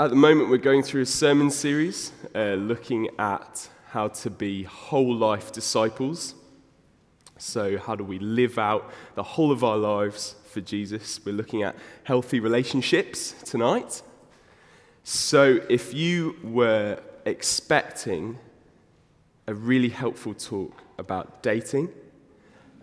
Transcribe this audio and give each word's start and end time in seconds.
At 0.00 0.08
the 0.08 0.16
moment, 0.16 0.48
we're 0.48 0.56
going 0.56 0.82
through 0.82 1.02
a 1.02 1.06
sermon 1.06 1.50
series 1.50 2.12
uh, 2.34 2.54
looking 2.54 3.10
at 3.18 3.68
how 3.90 4.08
to 4.08 4.30
be 4.30 4.62
whole 4.62 5.14
life 5.14 5.52
disciples. 5.52 6.34
So, 7.36 7.76
how 7.76 7.96
do 7.96 8.04
we 8.04 8.18
live 8.18 8.58
out 8.58 8.90
the 9.14 9.22
whole 9.22 9.52
of 9.52 9.62
our 9.62 9.76
lives 9.76 10.36
for 10.46 10.62
Jesus? 10.62 11.20
We're 11.22 11.34
looking 11.34 11.64
at 11.64 11.76
healthy 12.04 12.40
relationships 12.40 13.34
tonight. 13.44 14.00
So, 15.04 15.60
if 15.68 15.92
you 15.92 16.34
were 16.42 17.02
expecting 17.26 18.38
a 19.46 19.52
really 19.52 19.90
helpful 19.90 20.32
talk 20.32 20.82
about 20.96 21.42
dating, 21.42 21.90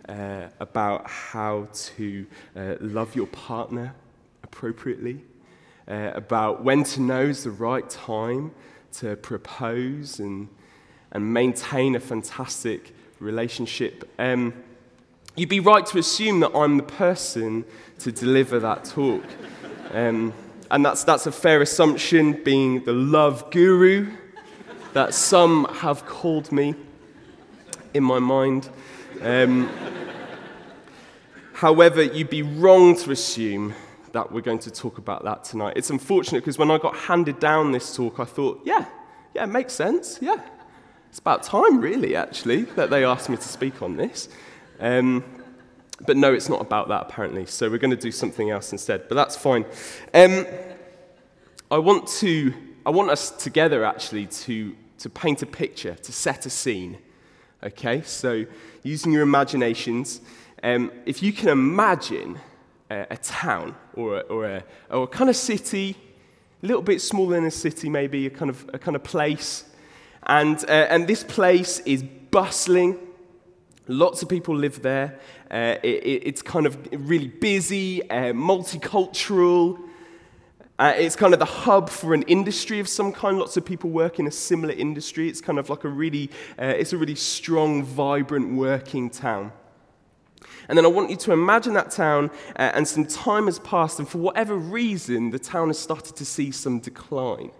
uh, 0.08 0.50
about 0.60 1.10
how 1.10 1.66
to 1.72 2.26
uh, 2.54 2.74
love 2.80 3.16
your 3.16 3.26
partner 3.26 3.96
appropriately, 4.44 5.24
uh, 5.88 6.12
about 6.14 6.62
when 6.62 6.84
to 6.84 7.00
know 7.00 7.22
is 7.22 7.44
the 7.44 7.50
right 7.50 7.88
time 7.88 8.52
to 8.92 9.16
propose 9.16 10.20
and, 10.20 10.48
and 11.12 11.32
maintain 11.32 11.94
a 11.96 12.00
fantastic 12.00 12.94
relationship. 13.20 14.08
Um, 14.18 14.52
you'd 15.36 15.48
be 15.48 15.60
right 15.60 15.86
to 15.86 15.98
assume 15.98 16.40
that 16.40 16.54
I'm 16.54 16.76
the 16.76 16.82
person 16.82 17.64
to 18.00 18.12
deliver 18.12 18.60
that 18.60 18.84
talk. 18.84 19.24
Um, 19.92 20.32
and 20.70 20.84
that's, 20.84 21.04
that's 21.04 21.26
a 21.26 21.32
fair 21.32 21.62
assumption, 21.62 22.42
being 22.44 22.84
the 22.84 22.92
love 22.92 23.50
guru 23.50 24.12
that 24.92 25.14
some 25.14 25.64
have 25.76 26.04
called 26.06 26.52
me 26.52 26.74
in 27.94 28.02
my 28.02 28.18
mind. 28.18 28.68
Um, 29.22 29.70
however, 31.54 32.02
you'd 32.02 32.30
be 32.30 32.42
wrong 32.42 32.96
to 32.98 33.10
assume 33.10 33.74
that 34.12 34.32
we're 34.32 34.40
going 34.40 34.58
to 34.60 34.70
talk 34.70 34.98
about 34.98 35.24
that 35.24 35.44
tonight. 35.44 35.74
It's 35.76 35.90
unfortunate 35.90 36.40
because 36.40 36.58
when 36.58 36.70
I 36.70 36.78
got 36.78 36.96
handed 36.96 37.38
down 37.38 37.72
this 37.72 37.94
talk, 37.94 38.20
I 38.20 38.24
thought, 38.24 38.60
yeah, 38.64 38.84
yeah, 39.34 39.44
it 39.44 39.48
makes 39.48 39.72
sense. 39.72 40.18
Yeah. 40.20 40.40
It's 41.08 41.18
about 41.18 41.42
time, 41.42 41.80
really, 41.80 42.14
actually, 42.14 42.62
that 42.76 42.90
they 42.90 43.04
asked 43.04 43.28
me 43.28 43.36
to 43.36 43.42
speak 43.42 43.82
on 43.82 43.96
this. 43.96 44.28
Um, 44.78 45.24
but 46.06 46.16
no, 46.16 46.32
it's 46.32 46.48
not 46.48 46.60
about 46.60 46.88
that, 46.88 47.02
apparently. 47.02 47.46
So 47.46 47.70
we're 47.70 47.78
going 47.78 47.90
to 47.90 47.96
do 47.96 48.12
something 48.12 48.50
else 48.50 48.72
instead. 48.72 49.08
But 49.08 49.14
that's 49.14 49.36
fine. 49.36 49.64
Um, 50.14 50.46
I, 51.70 51.78
want 51.78 52.06
to, 52.20 52.52
I 52.84 52.90
want 52.90 53.10
us 53.10 53.30
together, 53.30 53.84
actually, 53.84 54.26
to, 54.26 54.76
to 54.98 55.10
paint 55.10 55.42
a 55.42 55.46
picture, 55.46 55.94
to 55.94 56.12
set 56.12 56.46
a 56.46 56.50
scene. 56.50 56.98
Okay? 57.62 58.02
So 58.02 58.44
using 58.82 59.12
your 59.12 59.22
imaginations, 59.22 60.20
um, 60.62 60.92
if 61.06 61.22
you 61.22 61.32
can 61.32 61.48
imagine 61.48 62.38
a, 62.90 63.06
a 63.10 63.16
town 63.16 63.74
or 63.94 64.18
a, 64.18 64.20
or, 64.20 64.44
a, 64.46 64.64
or 64.90 65.04
a 65.04 65.06
kind 65.06 65.30
of 65.30 65.36
city, 65.36 65.96
a 66.62 66.66
little 66.66 66.82
bit 66.82 67.00
smaller 67.00 67.36
than 67.36 67.44
a 67.44 67.50
city, 67.50 67.88
maybe, 67.88 68.26
a 68.26 68.30
kind 68.30 68.50
of, 68.50 68.68
a 68.72 68.78
kind 68.78 68.96
of 68.96 69.02
place. 69.02 69.64
And, 70.24 70.58
uh, 70.68 70.86
and 70.90 71.06
this 71.06 71.24
place 71.24 71.80
is 71.80 72.02
bustling. 72.30 72.98
Lots 73.86 74.22
of 74.22 74.28
people 74.28 74.54
live 74.54 74.82
there. 74.82 75.18
Uh, 75.50 75.76
it, 75.82 76.22
it's 76.26 76.42
kind 76.42 76.66
of 76.66 76.76
really 76.92 77.28
busy, 77.28 78.08
uh, 78.10 78.32
multicultural. 78.32 79.78
Uh, 80.78 80.92
it's 80.96 81.16
kind 81.16 81.32
of 81.32 81.40
the 81.40 81.46
hub 81.46 81.88
for 81.88 82.14
an 82.14 82.22
industry 82.22 82.78
of 82.80 82.88
some 82.88 83.12
kind. 83.12 83.38
Lots 83.38 83.56
of 83.56 83.64
people 83.64 83.90
work 83.90 84.18
in 84.18 84.26
a 84.26 84.30
similar 84.30 84.74
industry. 84.74 85.28
It's 85.28 85.40
kind 85.40 85.58
of 85.58 85.70
like 85.70 85.84
a 85.84 85.88
really, 85.88 86.30
uh, 86.58 86.66
it's 86.66 86.92
a 86.92 86.96
really 86.96 87.16
strong, 87.16 87.82
vibrant 87.82 88.54
working 88.54 89.10
town. 89.10 89.52
And 90.68 90.76
then 90.76 90.84
I 90.84 90.88
want 90.88 91.10
you 91.10 91.16
to 91.16 91.32
imagine 91.32 91.74
that 91.74 91.90
town, 91.90 92.30
uh, 92.56 92.72
and 92.74 92.86
some 92.86 93.06
time 93.06 93.46
has 93.46 93.58
passed, 93.58 93.98
and 93.98 94.08
for 94.08 94.18
whatever 94.18 94.56
reason, 94.56 95.30
the 95.30 95.38
town 95.38 95.68
has 95.68 95.78
started 95.78 96.16
to 96.16 96.24
see 96.24 96.50
some 96.50 96.80
decline. 96.80 97.50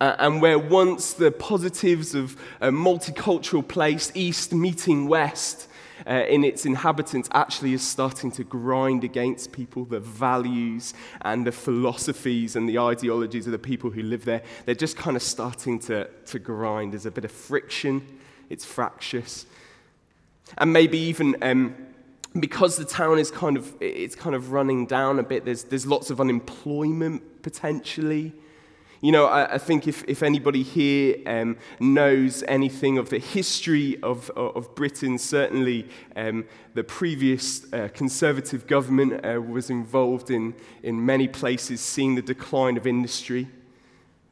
Uh, 0.00 0.14
and 0.18 0.40
where 0.40 0.58
once 0.58 1.12
the 1.12 1.30
positives 1.32 2.14
of 2.14 2.36
a 2.60 2.70
multicultural 2.70 3.66
place, 3.66 4.12
East 4.14 4.52
meeting 4.52 5.08
West, 5.08 5.68
uh, 6.06 6.24
in 6.28 6.44
its 6.44 6.64
inhabitants 6.64 7.28
actually 7.32 7.72
is 7.72 7.82
starting 7.82 8.30
to 8.30 8.44
grind 8.44 9.04
against 9.04 9.52
people, 9.52 9.84
the 9.84 10.00
values 10.00 10.94
and 11.22 11.46
the 11.46 11.52
philosophies 11.52 12.56
and 12.56 12.68
the 12.68 12.78
ideologies 12.78 13.46
of 13.46 13.52
the 13.52 13.58
people 13.58 13.90
who 13.90 14.02
live 14.02 14.24
there. 14.24 14.42
They're 14.64 14.74
just 14.74 14.96
kind 14.96 15.16
of 15.16 15.22
starting 15.22 15.78
to, 15.80 16.08
to 16.26 16.38
grind. 16.38 16.92
There's 16.92 17.06
a 17.06 17.10
bit 17.10 17.24
of 17.24 17.32
friction, 17.32 18.06
it's 18.48 18.64
fractious. 18.64 19.46
And 20.56 20.72
maybe 20.72 20.98
even 20.98 21.36
um, 21.42 21.74
because 22.40 22.76
the 22.76 22.84
town 22.84 23.18
is 23.18 23.30
kind 23.30 23.56
of, 23.56 23.74
it's 23.80 24.14
kind 24.14 24.34
of 24.34 24.52
running 24.52 24.86
down 24.86 25.18
a 25.18 25.22
bit, 25.22 25.44
there's, 25.44 25.64
there's 25.64 25.86
lots 25.86 26.10
of 26.10 26.20
unemployment 26.20 27.42
potentially. 27.42 28.32
You 29.00 29.12
know, 29.12 29.26
I, 29.26 29.54
I 29.54 29.58
think 29.58 29.86
if, 29.86 30.04
if 30.08 30.22
anybody 30.22 30.62
here 30.62 31.16
um, 31.26 31.56
knows 31.78 32.42
anything 32.48 32.98
of 32.98 33.10
the 33.10 33.18
history 33.18 34.00
of, 34.02 34.28
of 34.30 34.74
Britain, 34.74 35.18
certainly 35.18 35.88
um, 36.16 36.44
the 36.74 36.82
previous 36.82 37.72
uh, 37.72 37.88
Conservative 37.94 38.66
government 38.66 39.24
uh, 39.24 39.40
was 39.40 39.70
involved 39.70 40.30
in, 40.30 40.54
in 40.82 41.04
many 41.04 41.28
places 41.28 41.80
seeing 41.80 42.16
the 42.16 42.22
decline 42.22 42.76
of 42.76 42.86
industry, 42.86 43.48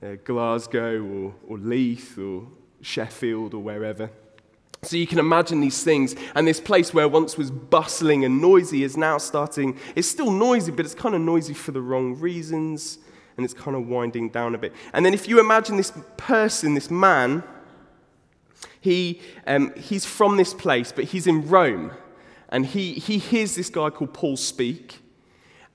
uh, 0.02 0.16
Glasgow 0.24 1.00
or, 1.02 1.34
or 1.46 1.58
Leith 1.58 2.18
or 2.18 2.48
Sheffield 2.82 3.54
or 3.54 3.62
wherever. 3.62 4.10
So 4.82 4.96
you 4.96 5.06
can 5.06 5.18
imagine 5.18 5.60
these 5.60 5.82
things, 5.82 6.14
and 6.34 6.46
this 6.46 6.60
place 6.60 6.94
where 6.94 7.08
once 7.08 7.36
was 7.36 7.50
bustling 7.50 8.24
and 8.24 8.40
noisy 8.40 8.84
is 8.84 8.96
now 8.96 9.18
starting, 9.18 9.78
it's 9.96 10.06
still 10.06 10.30
noisy, 10.30 10.70
but 10.70 10.84
it's 10.84 10.94
kind 10.94 11.14
of 11.14 11.20
noisy 11.20 11.54
for 11.54 11.72
the 11.72 11.80
wrong 11.80 12.18
reasons, 12.20 12.98
and 13.36 13.44
it's 13.44 13.54
kind 13.54 13.76
of 13.76 13.88
winding 13.88 14.28
down 14.28 14.54
a 14.54 14.58
bit. 14.58 14.72
And 14.92 15.04
then 15.04 15.12
if 15.12 15.28
you 15.28 15.40
imagine 15.40 15.76
this 15.76 15.92
person, 16.16 16.74
this 16.74 16.90
man, 16.90 17.42
he, 18.80 19.20
um, 19.46 19.74
he's 19.74 20.04
from 20.04 20.36
this 20.36 20.54
place, 20.54 20.92
but 20.92 21.04
he's 21.06 21.26
in 21.26 21.48
Rome, 21.48 21.92
and 22.48 22.64
he, 22.64 22.92
he 22.94 23.18
hears 23.18 23.56
this 23.56 23.70
guy 23.70 23.90
called 23.90 24.14
Paul 24.14 24.36
speak, 24.36 24.98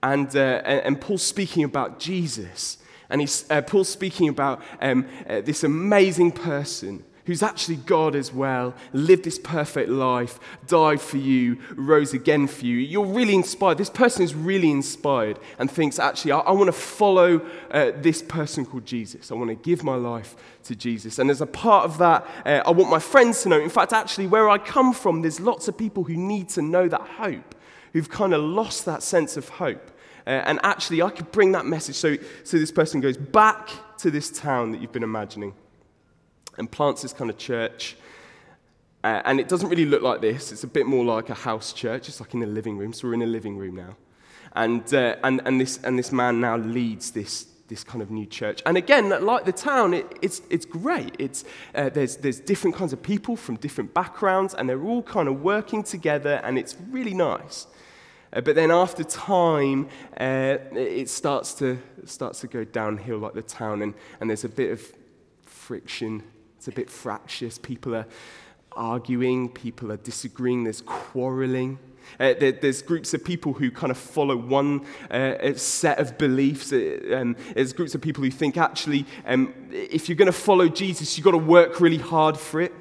and, 0.02 0.34
uh, 0.36 0.62
and 0.64 1.02
Paul's 1.02 1.24
speaking 1.24 1.64
about 1.64 2.00
Jesus. 2.00 2.78
And 3.10 3.20
he's, 3.20 3.46
uh, 3.50 3.62
Paul's 3.62 3.90
speaking 3.90 4.30
about 4.30 4.64
um, 4.82 5.06
uh, 5.28 5.42
this 5.42 5.66
amazing 5.66 6.32
person 6.32 7.04
who's 7.26 7.44
actually 7.44 7.78
God 7.78 8.16
as 8.16 8.34
well, 8.34 8.74
lived 8.94 9.24
this 9.24 9.40
perfect 9.40 9.90
life, 9.90 10.40
died 10.68 11.02
for 11.02 11.18
you, 11.18 11.58
rose 11.76 12.14
again 12.14 12.48
for 12.48 12.66
you. 12.66 12.78
You're 12.78 13.06
really 13.06 13.36
inspired. 13.36 13.78
This 13.78 13.90
person 13.90 14.24
is 14.24 14.34
really 14.34 14.72
inspired 14.72 15.40
and 15.60 15.70
thinks, 15.70 16.00
actually, 16.00 16.32
I, 16.32 16.40
I 16.40 16.52
want 16.52 16.68
to 16.68 16.74
follow 16.74 17.46
uh, 17.72 17.92
this 17.96 18.22
person 18.22 18.66
called 18.66 18.86
Jesus. 18.86 19.32
I 19.32 19.36
want 19.36 19.50
to 19.50 19.56
give 19.56 19.84
my 19.84 19.96
life 19.96 20.36
to 20.64 20.76
Jesus. 20.76 21.20
And 21.20 21.30
as 21.30 21.42
a 21.42 21.48
part 21.48 21.86
of 21.86 21.98
that, 22.00 22.26
uh, 22.46 22.62
I 22.66 22.72
want 22.72 22.90
my 22.90 23.00
friends 23.00 23.44
to 23.44 23.50
know. 23.50 23.60
In 23.60 23.70
fact, 23.70 23.94
actually, 23.94 24.28
where 24.28 24.50
I 24.50 24.58
come 24.58 24.94
from, 24.94 25.22
there's 25.22 25.40
lots 25.40 25.68
of 25.68 25.78
people 25.78 26.04
who 26.04 26.16
need 26.16 26.50
to 26.50 26.62
know 26.62 26.88
that 26.88 27.02
hope, 27.02 27.56
who've 27.94 28.10
kind 28.10 28.34
of 28.34 28.42
lost 28.42 28.86
that 28.86 29.04
sense 29.04 29.38
of 29.38 29.50
hope. 29.50 29.92
Uh, 30.26 30.30
and 30.30 30.60
actually, 30.64 31.02
I 31.02 31.10
could 31.10 31.32
bring 31.32 31.52
that 31.54 31.66
message. 31.66 31.96
So, 31.96 32.18
so 32.44 32.58
this 32.58 32.72
person 32.72 33.02
goes 33.02 33.18
back 33.18 33.70
to 33.98 34.12
this 34.12 34.30
town 34.30 34.72
that 34.72 34.82
you've 34.82 34.92
been 34.92 35.04
imagining 35.04 35.54
and 36.58 36.72
plants 36.72 37.02
this 37.02 37.14
kind 37.14 37.30
of 37.30 37.38
church. 37.38 37.96
Uh, 39.04 39.22
and 39.26 39.40
it 39.40 39.48
doesn't 39.48 39.70
really 39.70 39.86
look 39.86 40.02
like 40.02 40.22
this. 40.22 40.52
It's 40.52 40.64
a 40.64 40.68
bit 40.68 40.86
more 40.86 41.04
like 41.04 41.30
a 41.30 41.34
house 41.34 41.74
church. 41.74 42.08
It's 42.08 42.20
like 42.20 42.34
in 42.34 42.44
a 42.44 42.48
living 42.48 42.78
room. 42.78 42.94
So 42.94 43.08
we're 43.08 43.16
in 43.16 43.24
a 43.24 43.26
living 43.28 43.58
room 43.58 43.76
now. 43.76 43.96
And, 44.54 44.94
uh, 44.94 45.16
and, 45.24 45.42
and, 45.46 45.60
this, 45.60 45.80
and 45.84 45.98
this 45.98 46.12
man 46.12 46.40
now 46.42 46.58
leads 46.58 47.12
this, 47.12 47.48
this 47.68 47.84
kind 47.84 48.02
of 48.02 48.12
new 48.12 48.26
church. 48.26 48.62
And 48.66 48.78
again, 48.78 49.10
like 49.26 49.46
the 49.46 49.54
town, 49.54 49.94
it, 49.94 50.06
it's, 50.22 50.42
it's 50.50 50.66
great. 50.66 51.16
It's, 51.18 51.46
uh, 51.74 51.90
there's, 51.90 52.18
there's 52.18 52.40
different 52.40 52.76
kinds 52.76 52.94
of 52.94 53.02
people 53.02 53.36
from 53.36 53.56
different 53.56 53.94
backgrounds, 53.94 54.54
and 54.54 54.70
they're 54.70 54.84
all 54.84 55.02
kind 55.02 55.30
of 55.30 55.42
working 55.42 55.84
together, 55.84 56.42
and 56.44 56.60
it's 56.60 56.76
really 56.90 57.14
nice. 57.14 57.66
Uh, 58.34 58.42
but 58.42 58.56
then 58.56 58.72
after 58.72 59.04
time, 59.04 59.88
uh, 60.20 60.58
it 60.74 61.10
starts 61.10 61.54
to, 61.56 61.80
starts 62.06 62.42
to 62.42 62.48
go 62.48 62.66
downhill 62.66 63.20
like 63.20 63.34
the 63.34 63.42
town, 63.42 63.82
and, 63.82 63.94
and 64.20 64.30
there's 64.30 64.44
a 64.44 64.50
bit 64.50 64.72
of 64.72 64.82
friction 65.46 66.24
it's 66.62 66.68
a 66.68 66.72
bit 66.72 66.92
fractious. 66.92 67.58
People 67.58 67.96
are 67.96 68.06
arguing, 68.74 69.50
people 69.50 69.92
are 69.92 69.98
disagreeing, 69.98 70.64
there's 70.64 70.82
quarreling. 70.82 71.80
Uh, 72.20 72.36
there, 72.40 72.52
there's 72.52 72.84
groups 72.84 73.16
of 73.16 73.26
people 73.26 73.54
who 73.54 73.72
kind 73.72 73.90
of 73.90 73.98
follow 73.98 74.38
one 74.38 74.86
uh, 75.10 75.56
set 75.56 75.98
of 75.98 76.20
beliefs. 76.20 76.72
Uh, 76.72 77.18
um, 77.18 77.36
there's 77.56 77.74
groups 77.74 77.96
of 77.96 78.02
people 78.02 78.24
who 78.24 78.30
think 78.30 78.58
actually, 78.58 79.08
um, 79.26 79.56
if 79.72 80.08
you're 80.08 80.16
going 80.16 80.28
to 80.28 80.32
follow 80.32 80.70
Jesus, 80.70 81.18
you've 81.18 81.26
got 81.26 81.32
to 81.32 81.40
work 81.40 81.82
really 81.82 81.98
hard 81.98 82.38
for 82.38 82.62
it. 82.62 82.72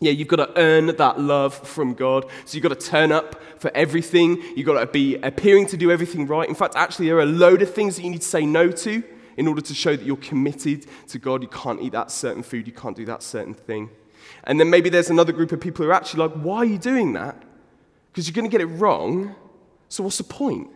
Yeah, 0.00 0.10
you've 0.10 0.26
got 0.26 0.44
to 0.44 0.60
earn 0.60 0.86
that 0.86 1.20
love 1.20 1.54
from 1.54 1.94
God. 1.94 2.24
So 2.46 2.56
you've 2.56 2.64
got 2.64 2.80
to 2.80 2.84
turn 2.84 3.12
up 3.12 3.40
for 3.60 3.70
everything. 3.76 4.42
You've 4.56 4.66
got 4.66 4.80
to 4.80 4.86
be 4.86 5.14
appearing 5.18 5.68
to 5.68 5.76
do 5.76 5.92
everything 5.92 6.26
right. 6.26 6.48
In 6.48 6.56
fact, 6.56 6.74
actually, 6.74 7.06
there 7.06 7.18
are 7.18 7.20
a 7.20 7.26
load 7.26 7.62
of 7.62 7.72
things 7.72 7.94
that 7.94 8.02
you 8.02 8.10
need 8.10 8.22
to 8.22 8.26
say 8.26 8.44
no 8.44 8.72
to 8.72 9.04
in 9.38 9.46
order 9.46 9.62
to 9.62 9.72
show 9.72 9.94
that 9.96 10.04
you're 10.04 10.16
committed 10.16 10.84
to 11.06 11.18
God. 11.18 11.42
You 11.42 11.48
can't 11.48 11.80
eat 11.80 11.92
that 11.92 12.10
certain 12.10 12.42
food, 12.42 12.66
you 12.66 12.72
can't 12.72 12.96
do 12.96 13.06
that 13.06 13.22
certain 13.22 13.54
thing. 13.54 13.88
And 14.44 14.58
then 14.58 14.68
maybe 14.68 14.90
there's 14.90 15.10
another 15.10 15.32
group 15.32 15.52
of 15.52 15.60
people 15.60 15.84
who 15.84 15.90
are 15.90 15.94
actually 15.94 16.26
like, 16.26 16.36
why 16.42 16.58
are 16.58 16.64
you 16.64 16.76
doing 16.76 17.12
that? 17.12 17.40
Because 18.10 18.28
you're 18.28 18.34
going 18.34 18.50
to 18.50 18.50
get 18.50 18.60
it 18.60 18.66
wrong. 18.66 19.34
So 19.88 20.02
what's 20.02 20.18
the 20.18 20.24
point? 20.24 20.68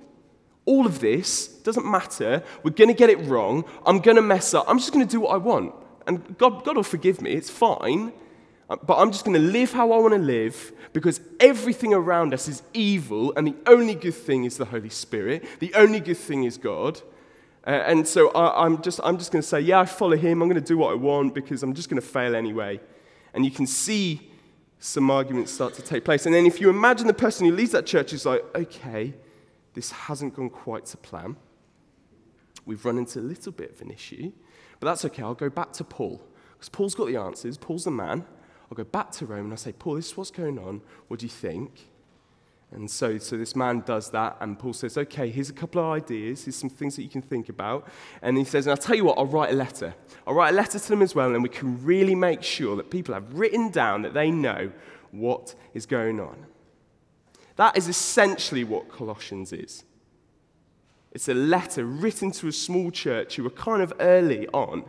All 0.65 0.87
of 0.87 1.01
this 1.01 1.49
doesn't 1.49 1.85
matter. 1.85 2.45
We're 2.63 2.71
going 2.71 2.89
to 2.89 2.95
get 2.95 3.11
it 3.11 3.19
wrong. 3.27 3.65
I'm 3.85 3.99
going 3.99 4.17
to 4.17 4.23
mess 4.23 4.55
up. 4.55 4.65
I'm 4.69 4.79
just 4.79 4.93
going 4.93 5.05
to 5.05 5.11
do 5.11 5.21
what 5.21 5.35
I 5.35 5.39
want. 5.39 5.75
And 6.07 6.39
God, 6.39 6.65
God 6.65 6.77
will 6.77 6.85
forgive 6.85 7.21
me. 7.21 7.33
It's 7.33 7.51
fine. 7.51 8.13
Uh, 8.71 8.77
but 8.77 8.99
I'm 8.99 9.11
just 9.11 9.25
going 9.25 9.35
to 9.35 9.47
live 9.47 9.73
how 9.73 9.91
I 9.91 9.99
want 9.99 10.15
to 10.15 10.21
live 10.21 10.73
because 10.93 11.21
everything 11.41 11.93
around 11.93 12.33
us 12.33 12.47
is 12.47 12.63
evil, 12.75 13.33
and 13.37 13.47
the 13.47 13.57
only 13.67 13.95
good 13.95 14.15
thing 14.15 14.45
is 14.45 14.57
the 14.57 14.67
Holy 14.67 14.89
Spirit. 14.89 15.45
The 15.59 15.75
only 15.75 16.01
good 16.01 16.17
thing 16.17 16.45
is 16.45 16.59
God. 16.59 17.01
Uh, 17.67 17.71
and 17.71 18.07
so 18.07 18.31
I, 18.31 18.67
am 18.67 18.83
just, 18.83 19.01
I'm 19.05 19.19
just 19.19 19.31
going 19.31 19.43
to 19.43 19.47
say, 19.47 19.61
yeah, 19.61 19.81
I 19.81 19.85
follow 19.85 20.17
him. 20.17 20.43
I'm 20.43 20.49
going 20.49 20.61
to 20.61 20.67
do 20.67 20.79
what 20.79 20.91
I 20.93 20.95
want 20.95 21.35
because 21.35 21.63
I'm 21.63 21.75
just 21.75 21.89
going 21.89 22.01
to 22.01 22.07
fail 22.07 22.35
anyway. 22.35 22.81
And 23.35 23.45
you 23.45 23.51
can 23.51 23.67
see 23.67 24.31
some 24.79 25.11
arguments 25.11 25.53
start 25.53 25.75
to 25.75 25.83
take 25.83 26.05
place. 26.05 26.27
And 26.27 26.35
then 26.35 26.45
if 26.45 26.61
you 26.61 26.69
imagine 26.69 27.07
the 27.07 27.15
person 27.15 27.47
who 27.47 27.53
leads 27.53 27.71
that 27.71 27.87
church 27.87 28.13
is 28.13 28.27
like, 28.27 28.43
okay, 28.55 29.15
this 29.75 29.93
hasn't 29.93 30.35
gone 30.35 30.51
quite 30.51 30.87
to 30.87 30.97
plan. 30.97 31.37
We've 32.67 32.85
run 32.85 32.99
into 32.99 33.21
a 33.21 33.23
little 33.23 33.53
bit 33.53 33.73
of 33.73 33.81
an 33.81 33.91
issue, 33.91 34.33
but 34.81 34.89
that's 34.89 35.05
okay. 35.05 35.23
I'll 35.23 35.35
go 35.35 35.49
back 35.49 35.73
to 35.75 35.85
Paul 35.85 36.21
because 36.55 36.69
Paul's 36.69 36.95
got 36.95 37.07
the 37.07 37.17
answers. 37.17 37.57
Paul's 37.57 37.85
the 37.85 37.91
man. 37.93 38.25
I'll 38.71 38.77
go 38.77 38.85
back 38.85 39.13
to 39.13 39.27
Rome 39.27 39.47
and 39.47 39.53
I 39.53 39.57
say, 39.57 39.73
Paul, 39.73 39.95
this 39.95 40.11
is 40.11 40.17
what's 40.17 40.31
going 40.31 40.59
on. 40.59 40.81
What 41.09 41.21
do 41.21 41.27
you 41.27 41.31
think? 41.31 41.89
And 42.75 42.91
so, 42.91 43.19
so 43.19 43.37
this 43.37 43.55
man 43.55 43.81
does 43.81 44.11
that, 44.11 44.39
and 44.41 44.59
Paul 44.59 44.73
says, 44.73 44.97
Okay, 44.97 45.29
here's 45.29 45.51
a 45.51 45.55
couple 45.55 45.83
of 45.83 45.93
ideas, 45.93 46.45
here's 46.45 46.57
some 46.57 46.71
things 46.71 46.97
that 46.97 47.03
you 47.03 47.09
can 47.09 47.21
think 47.21 47.49
about. 47.49 47.87
And 48.23 48.39
he 48.39 48.45
says, 48.45 48.67
And 48.67 48.71
I'll 48.71 48.79
tell 48.79 48.97
you 48.97 49.05
what, 49.05 49.19
I'll 49.19 49.27
write 49.27 49.51
a 49.51 49.57
letter. 49.57 49.95
I'll 50.27 50.35
write 50.35 50.53
a 50.53 50.57
letter 50.57 50.79
to 50.79 50.89
them 50.89 51.03
as 51.03 51.15
well, 51.15 51.35
and 51.35 51.43
we 51.43 51.51
can 51.51 51.85
really 51.85 52.15
make 52.15 52.43
sure 52.43 52.77
that 52.77 52.91
people 52.91 53.15
have 53.15 53.35
written 53.35 53.71
down 53.71 54.03
that 54.03 54.15
they 54.15 54.31
know 54.31 54.73
what 55.11 55.55
is 55.75 55.85
going 55.85 56.19
on. 56.19 56.47
That 57.57 57.77
is 57.77 57.89
essentially 57.89 58.65
what 58.65 58.91
Colossians 58.91 59.53
is. 59.53 59.85
It's 61.11 61.29
a 61.29 61.35
letter 61.35 61.85
written 61.85 62.31
to 62.33 62.49
a 62.49 62.53
small 62.53 62.91
church 62.91 63.37
who 63.37 63.45
were 63.45 63.51
kind 63.51 63.83
of 63.83 63.93
early 64.01 64.49
on 64.49 64.85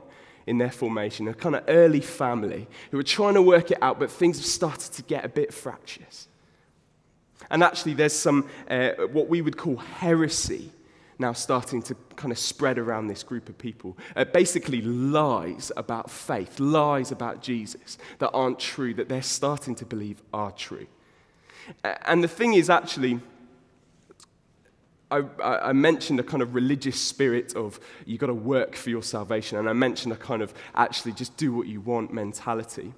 in 0.47 0.57
their 0.57 0.71
formation, 0.71 1.27
a 1.27 1.33
kind 1.33 1.55
of 1.55 1.63
early 1.67 1.99
family 1.99 2.67
who 2.91 2.97
were 2.97 3.03
trying 3.03 3.33
to 3.33 3.41
work 3.41 3.71
it 3.71 3.77
out, 3.81 3.99
but 3.99 4.09
things 4.09 4.37
have 4.37 4.45
started 4.45 4.93
to 4.93 5.01
get 5.03 5.25
a 5.25 5.29
bit 5.29 5.53
fractious. 5.53 6.29
And 7.49 7.63
actually, 7.63 7.93
there's 7.93 8.13
some, 8.13 8.49
uh, 8.69 8.91
what 9.11 9.27
we 9.27 9.41
would 9.41 9.57
call 9.57 9.77
heresy 9.77 10.71
now 11.19 11.33
starting 11.33 11.81
to 11.81 11.95
kind 12.15 12.31
of 12.31 12.37
spread 12.37 12.77
around 12.77 13.07
this 13.07 13.23
group 13.23 13.47
of 13.49 13.57
people. 13.57 13.97
Uh, 14.15 14.25
basically, 14.25 14.81
lies 14.81 15.71
about 15.77 16.09
faith, 16.09 16.59
lies 16.59 17.11
about 17.11 17.41
Jesus 17.41 17.97
that 18.19 18.31
aren't 18.31 18.59
true, 18.59 18.93
that 18.93 19.09
they're 19.09 19.21
starting 19.21 19.75
to 19.75 19.85
believe 19.85 20.21
are 20.33 20.51
true. 20.51 20.87
Uh, 21.83 21.95
and 22.05 22.23
the 22.23 22.27
thing 22.27 22.53
is, 22.53 22.69
actually, 22.69 23.19
I, 25.11 25.23
I, 25.41 25.73
mentioned 25.73 26.19
a 26.19 26.23
kind 26.23 26.41
of 26.41 26.55
religious 26.55 26.99
spirit 26.99 27.55
of 27.55 27.79
you've 28.05 28.19
got 28.19 28.27
to 28.27 28.33
work 28.33 28.75
for 28.75 28.89
your 28.89 29.03
salvation, 29.03 29.59
and 29.59 29.69
I 29.69 29.73
mentioned 29.73 30.11
a 30.11 30.17
kind 30.17 30.41
of 30.41 30.53
actually 30.73 31.11
just 31.13 31.37
do 31.37 31.53
what 31.53 31.67
you 31.67 31.81
want 31.81 32.11
mentality. 32.11 32.93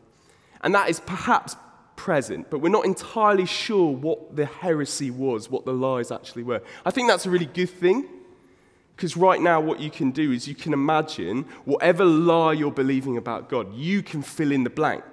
And 0.62 0.74
that 0.74 0.90
is 0.90 1.02
perhaps 1.02 1.58
present, 1.96 2.50
but 2.50 2.60
we're 2.60 2.70
not 2.70 2.86
entirely 2.86 3.46
sure 3.46 3.92
what 3.92 4.36
the 4.36 4.46
heresy 4.46 5.12
was, 5.12 5.50
what 5.50 5.66
the 5.66 5.74
lies 5.74 6.12
actually 6.12 6.44
were. 6.44 6.62
I 6.86 6.92
think 6.92 7.08
that's 7.08 7.26
a 7.26 7.30
really 7.30 7.46
good 7.46 7.70
thing. 7.70 8.08
Because 8.96 9.18
right 9.18 9.42
now, 9.42 9.60
what 9.60 9.82
you 9.82 9.92
can 9.92 10.12
do 10.12 10.32
is 10.32 10.48
you 10.48 10.56
can 10.56 10.72
imagine 10.72 11.44
whatever 11.66 12.06
lie 12.06 12.54
you're 12.54 12.72
believing 12.72 13.18
about 13.18 13.50
God, 13.50 13.74
you 13.74 14.02
can 14.02 14.22
fill 14.22 14.54
in 14.54 14.64
the 14.64 14.70
blank. 14.70 15.04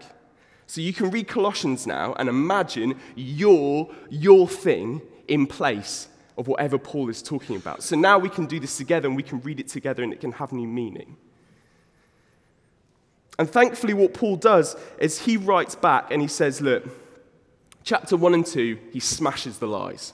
So 0.68 0.80
you 0.80 0.92
can 0.92 1.10
read 1.10 1.26
Colossians 1.26 1.86
now 1.86 2.14
and 2.14 2.28
imagine 2.28 2.98
your, 3.16 3.90
your 4.08 4.48
thing 4.48 5.02
in 5.26 5.46
place 5.46 6.08
of 6.38 6.46
whatever 6.46 6.78
Paul 6.78 7.08
is 7.08 7.22
talking 7.22 7.56
about. 7.56 7.82
So 7.82 7.96
now 7.96 8.18
we 8.18 8.28
can 8.28 8.46
do 8.46 8.60
this 8.60 8.76
together 8.76 9.08
and 9.08 9.16
we 9.16 9.22
can 9.22 9.40
read 9.40 9.60
it 9.60 9.68
together 9.68 10.02
and 10.02 10.12
it 10.12 10.20
can 10.20 10.32
have 10.32 10.52
new 10.52 10.68
meaning. 10.68 11.16
And 13.42 13.50
thankfully, 13.50 13.92
what 13.92 14.14
Paul 14.14 14.36
does 14.36 14.76
is 14.98 15.22
he 15.22 15.36
writes 15.36 15.74
back 15.74 16.12
and 16.12 16.22
he 16.22 16.28
says, 16.28 16.60
Look, 16.60 16.84
chapter 17.82 18.16
1 18.16 18.34
and 18.34 18.46
2, 18.46 18.78
he 18.92 19.00
smashes 19.00 19.58
the 19.58 19.66
lies. 19.66 20.12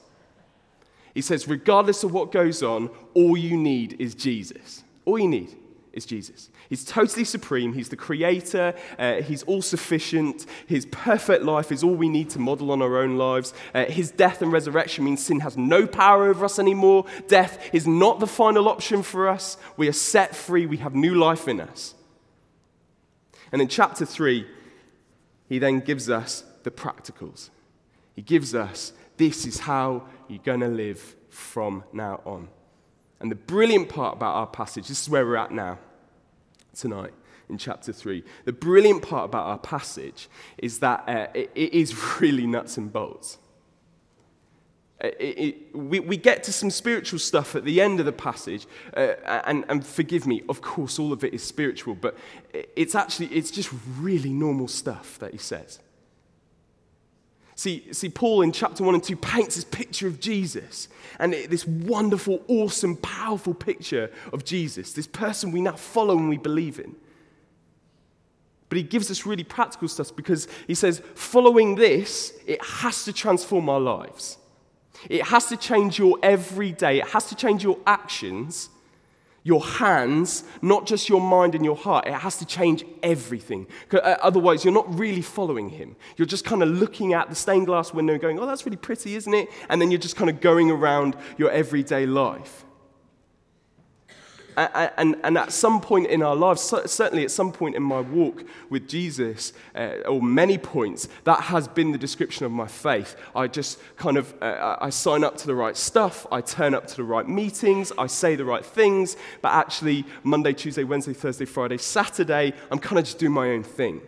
He 1.13 1.21
says, 1.21 1.47
regardless 1.47 2.03
of 2.05 2.15
what 2.15 2.33
goes 2.33 2.63
on, 2.63 2.89
all 3.13 3.37
you 3.37 3.59
need 3.59 4.01
is 4.01 4.15
Jesus. 4.15 4.83
All 5.05 5.19
you 5.19 5.29
need 5.29 5.55
is 5.93 6.07
Jesus. 6.07 6.49
He's 6.71 6.87
totally 6.87 7.27
supreme. 7.27 7.75
He's 7.75 7.91
the 7.91 7.97
creator. 7.97 8.75
Uh, 8.99 9.17
he's 9.17 9.43
all 9.43 9.61
sufficient. 9.61 10.47
His 10.67 10.87
perfect 10.87 11.45
life 11.45 11.71
is 11.71 11.85
all 11.85 11.95
we 11.95 12.09
need 12.09 12.31
to 12.31 12.39
model 12.39 12.71
on 12.71 12.81
our 12.81 12.97
own 12.97 13.19
lives. 13.19 13.53
Uh, 13.75 13.85
his 13.85 14.11
death 14.11 14.41
and 14.41 14.51
resurrection 14.51 15.05
means 15.05 15.23
sin 15.23 15.41
has 15.41 15.55
no 15.55 15.87
power 15.87 16.31
over 16.31 16.47
us 16.47 16.59
anymore. 16.59 17.05
Death 17.27 17.69
is 17.75 17.87
not 17.87 18.21
the 18.21 18.27
final 18.27 18.71
option 18.71 19.03
for 19.03 19.29
us. 19.29 19.59
We 19.77 19.87
are 19.87 19.93
set 19.93 20.35
free. 20.35 20.65
We 20.65 20.79
have 20.79 20.95
new 20.95 21.15
life 21.15 21.47
in 21.47 21.61
us. 21.61 21.95
And 23.53 23.63
in 23.63 23.69
chapter 23.69 24.05
3, 24.05 24.47
he 25.49 25.59
then 25.59 25.81
gives 25.81 26.11
us 26.11 26.45
the 26.63 26.71
practicals. 26.71 27.51
He 28.15 28.23
gives 28.23 28.55
us 28.55 28.93
this 29.17 29.47
is 29.47 29.61
how 29.61 30.05
you're 30.29 30.39
going 30.39 30.61
to 30.61 30.69
live 30.69 31.17
from 31.31 31.85
now 31.93 32.21
on. 32.25 32.49
And 33.21 33.31
the 33.31 33.37
brilliant 33.37 33.89
part 33.89 34.17
about 34.17 34.37
our 34.37 34.47
passage, 34.47 34.89
this 34.89 35.03
is 35.03 35.09
where 35.09 35.25
we're 35.25 35.37
at 35.37 35.51
now, 35.51 35.79
tonight, 36.75 37.13
in 37.49 37.59
chapter 37.59 37.93
3. 37.93 38.23
The 38.45 38.53
brilliant 38.53 39.03
part 39.03 39.25
about 39.25 39.47
our 39.47 39.59
passage 39.59 40.29
is 40.59 40.79
that 40.81 41.05
uh, 41.09 41.27
it, 41.35 41.51
it 41.55 41.75
is 41.75 41.97
really 42.21 42.47
nuts 42.47 42.77
and 42.77 42.93
bolts. 42.93 43.39
It, 45.01 45.17
it, 45.21 45.77
we, 45.77 46.01
we, 46.01 46.17
get 46.17 46.43
to 46.45 46.53
some 46.53 46.71
spiritual 46.71 47.21
stuff 47.21 47.55
at 47.55 47.65
the 47.65 47.81
end 47.81 48.01
of 48.01 48.07
the 48.07 48.13
passage, 48.13 48.67
uh, 48.97 49.15
and, 49.47 49.65
and, 49.69 49.87
forgive 49.87 50.27
me, 50.27 50.43
of 50.49 50.61
course, 50.61 50.99
all 50.99 51.13
of 51.13 51.23
it 51.23 51.33
is 51.33 51.43
spiritual, 51.45 51.95
but 51.95 52.17
it's 52.53 52.97
actually, 52.97 53.27
it's 53.27 53.53
just 53.53 53.71
really 54.01 54.33
normal 54.33 54.67
stuff 54.67 55.17
that 55.21 55.31
he 55.31 55.39
says. 55.39 55.79
See, 57.55 57.93
see, 57.93 58.09
Paul 58.09 58.43
in 58.43 58.51
chapter 58.51 58.83
1 58.83 58.95
and 58.95 59.03
2 59.03 59.17
paints 59.17 59.55
this 59.55 59.65
picture 59.65 60.09
of 60.09 60.19
Jesus, 60.19 60.89
and 61.21 61.33
it, 61.33 61.49
this 61.49 61.65
wonderful, 61.65 62.43
awesome, 62.49 62.97
powerful 62.97 63.55
picture 63.55 64.11
of 64.33 64.45
Jesus, 64.45 64.95
this 64.95 65.07
person 65.07 65.53
we 65.53 65.61
now 65.61 65.77
follow 65.77 66.19
and 66.19 66.29
we 66.29 66.39
believe 66.39 66.81
in. 66.81 66.97
But 68.69 68.79
he 68.79 68.83
gives 68.83 69.13
us 69.13 69.25
really 69.25 69.45
practical 69.45 69.87
stuff 69.87 70.15
because 70.15 70.49
he 70.67 70.75
says, 70.75 71.03
following 71.15 71.77
this, 71.77 72.33
it 72.47 72.65
has 72.65 73.05
to 73.05 73.13
transform 73.13 73.69
our 73.69 73.81
lives. 73.81 74.39
It 75.09 75.23
has 75.23 75.47
to 75.47 75.57
change 75.57 75.99
your 75.99 76.19
everyday, 76.23 76.99
it 76.99 77.09
has 77.09 77.27
to 77.27 77.35
change 77.35 77.63
your 77.63 77.79
actions, 77.87 78.71
your 79.45 79.65
hands, 79.65 80.45
not 80.61 80.87
just 80.87 81.09
your 81.09 81.21
mind 81.21 81.55
and 81.55 81.65
your 81.65 81.77
heart. 81.77 82.07
It 82.07 82.13
has 82.13 82.37
to 82.39 82.45
change 82.45 82.85
everything. 83.03 83.67
Uh, 83.91 84.17
otherwise, 84.21 84.65
you're 84.65 84.75
not 84.75 84.99
really 84.99 85.23
following 85.23 85.71
him. 85.71 85.97
You're 86.17 86.27
just 86.27 86.45
kind 86.45 86.63
of 86.63 86.69
looking 86.69 87.15
at 87.15 87.31
the 87.31 87.35
stained 87.35 87.67
glass 87.67 87.95
window 87.95 88.19
going, 88.19 88.39
oh, 88.39 88.47
that's 88.47 88.67
really 88.67 88.77
pretty, 88.77 89.15
isn't 89.15 89.33
it? 89.33 89.49
And 89.71 89.81
then 89.81 89.91
you're 89.91 90.01
just 90.01 90.17
kind 90.17 90.29
of 90.29 90.41
going 90.41 90.71
around 90.71 91.17
your 91.39 91.51
everyday 91.51 92.05
life 92.05 92.65
and, 94.59 95.17
and 95.23 95.39
at 95.39 95.53
some 95.53 95.81
point 95.81 96.09
in 96.09 96.23
our 96.23 96.35
lives, 96.35 96.63
certainly 96.63 97.25
at 97.25 97.31
some 97.31 97.53
point 97.53 97.77
in 97.77 97.83
my 97.83 98.01
walk 98.01 98.45
with 98.71 98.89
Jesus, 98.89 99.53
uh, 99.75 99.95
or 100.07 100.21
many 100.21 100.59
points, 100.59 101.09
that 101.25 101.41
has 101.43 101.69
been 101.69 101.93
the 101.93 101.99
description 101.99 102.45
of 102.45 102.53
my 102.53 102.67
faith. 102.67 103.17
I 103.35 103.47
just 103.47 103.79
kind 103.97 104.17
of, 104.17 104.35
uh, 104.43 104.77
I 104.81 104.91
sign 104.91 105.25
up 105.25 105.37
to 105.39 105.47
the 105.47 105.55
right 105.55 105.77
stuff, 105.77 106.27
I 106.33 106.41
turn 106.41 106.75
up 106.75 106.87
to 106.89 106.97
the 106.97 107.05
right 107.05 107.29
meetings, 107.29 107.93
I 107.97 108.07
say 108.07 108.37
the 108.37 108.45
right 108.45 108.65
things, 108.65 109.17
but 109.43 109.53
actually, 109.53 110.05
Monday, 110.25 110.53
Tuesday, 110.53 110.85
Wednesday, 110.85 111.15
Thursday, 111.15 111.45
Friday, 111.45 111.79
Saturday, 111.79 112.53
I'm 112.71 112.79
kind 112.79 112.99
of 112.99 113.05
just 113.05 113.19
doing 113.19 113.33
my 113.33 113.51
own 113.51 113.63
thing. 113.63 114.01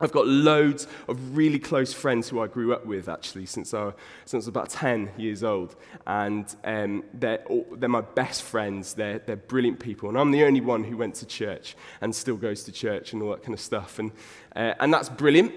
I've 0.00 0.10
got 0.10 0.26
loads 0.26 0.88
of 1.08 1.36
really 1.36 1.60
close 1.60 1.92
friends 1.92 2.28
who 2.28 2.40
I 2.40 2.48
grew 2.48 2.72
up 2.72 2.84
with 2.84 3.08
actually 3.08 3.46
since 3.46 3.72
I, 3.72 3.92
since 4.24 4.34
I 4.34 4.36
was 4.38 4.48
about 4.48 4.70
10 4.70 5.12
years 5.16 5.44
old. 5.44 5.76
And 6.06 6.52
um, 6.64 7.04
they're, 7.14 7.44
all, 7.44 7.66
they're 7.70 7.88
my 7.88 8.00
best 8.00 8.42
friends. 8.42 8.94
They're, 8.94 9.20
they're 9.20 9.36
brilliant 9.36 9.78
people. 9.78 10.08
And 10.08 10.18
I'm 10.18 10.32
the 10.32 10.44
only 10.44 10.60
one 10.60 10.82
who 10.82 10.96
went 10.96 11.14
to 11.16 11.26
church 11.26 11.76
and 12.00 12.14
still 12.14 12.36
goes 12.36 12.64
to 12.64 12.72
church 12.72 13.12
and 13.12 13.22
all 13.22 13.30
that 13.30 13.42
kind 13.42 13.54
of 13.54 13.60
stuff. 13.60 14.00
And, 14.00 14.10
uh, 14.56 14.74
and 14.80 14.92
that's 14.92 15.08
brilliant, 15.08 15.52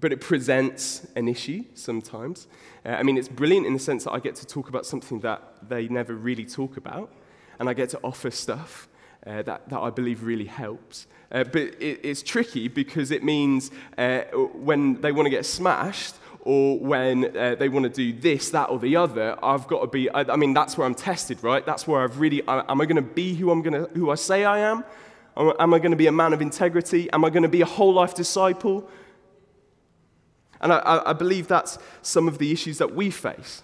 but 0.00 0.12
it 0.12 0.20
presents 0.20 1.06
an 1.14 1.28
issue 1.28 1.64
sometimes. 1.74 2.48
Uh, 2.84 2.90
I 2.90 3.04
mean, 3.04 3.16
it's 3.16 3.28
brilliant 3.28 3.66
in 3.66 3.74
the 3.74 3.78
sense 3.78 4.04
that 4.04 4.12
I 4.12 4.18
get 4.18 4.34
to 4.36 4.46
talk 4.46 4.68
about 4.68 4.86
something 4.86 5.20
that 5.20 5.68
they 5.68 5.86
never 5.86 6.14
really 6.14 6.46
talk 6.46 6.76
about. 6.76 7.12
And 7.60 7.68
I 7.68 7.74
get 7.74 7.90
to 7.90 8.00
offer 8.02 8.32
stuff 8.32 8.88
uh, 9.26 9.42
that, 9.42 9.68
that 9.68 9.78
I 9.78 9.90
believe 9.90 10.24
really 10.24 10.46
helps. 10.46 11.06
Uh, 11.30 11.44
but 11.44 11.62
it, 11.80 12.00
it's 12.02 12.22
tricky 12.22 12.68
because 12.68 13.10
it 13.10 13.22
means 13.22 13.70
uh, 13.96 14.22
when 14.54 15.00
they 15.00 15.12
want 15.12 15.26
to 15.26 15.30
get 15.30 15.46
smashed, 15.46 16.16
or 16.44 16.76
when 16.78 17.36
uh, 17.36 17.54
they 17.54 17.68
want 17.68 17.84
to 17.84 17.88
do 17.88 18.12
this, 18.12 18.50
that, 18.50 18.68
or 18.68 18.78
the 18.78 18.96
other, 18.96 19.38
I've 19.42 19.68
got 19.68 19.80
to 19.80 19.86
be. 19.86 20.10
I, 20.10 20.22
I 20.22 20.36
mean, 20.36 20.52
that's 20.52 20.76
where 20.76 20.86
I'm 20.86 20.94
tested, 20.94 21.42
right? 21.42 21.64
That's 21.64 21.86
where 21.86 22.02
I've 22.02 22.18
really. 22.18 22.42
am 22.48 22.80
I 22.80 22.84
going 22.84 22.96
to 22.96 23.02
be 23.02 23.34
who 23.34 23.50
I'm 23.50 23.62
to, 23.62 23.84
who 23.94 24.10
I 24.10 24.16
say 24.16 24.44
I 24.44 24.58
am? 24.58 24.84
Am 25.36 25.72
I 25.72 25.78
going 25.78 25.92
to 25.92 25.96
be 25.96 26.08
a 26.08 26.12
man 26.12 26.32
of 26.32 26.42
integrity? 26.42 27.10
Am 27.12 27.24
I 27.24 27.30
going 27.30 27.44
to 27.44 27.48
be 27.48 27.62
a 27.62 27.66
whole 27.66 27.94
life 27.94 28.14
disciple? 28.14 28.90
And 30.60 30.72
I, 30.72 31.02
I 31.06 31.12
believe 31.12 31.48
that's 31.48 31.78
some 32.02 32.28
of 32.28 32.38
the 32.38 32.52
issues 32.52 32.78
that 32.78 32.94
we 32.94 33.10
face. 33.10 33.62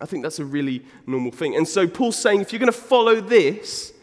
I 0.00 0.06
think 0.06 0.22
that's 0.22 0.38
a 0.38 0.44
really 0.44 0.84
normal 1.06 1.32
thing. 1.32 1.56
And 1.56 1.66
so 1.66 1.88
Paul's 1.88 2.18
saying 2.18 2.40
if 2.42 2.52
you're 2.52 2.60
going 2.60 2.70
to 2.70 2.78
follow 2.78 3.20
this, 3.20 3.93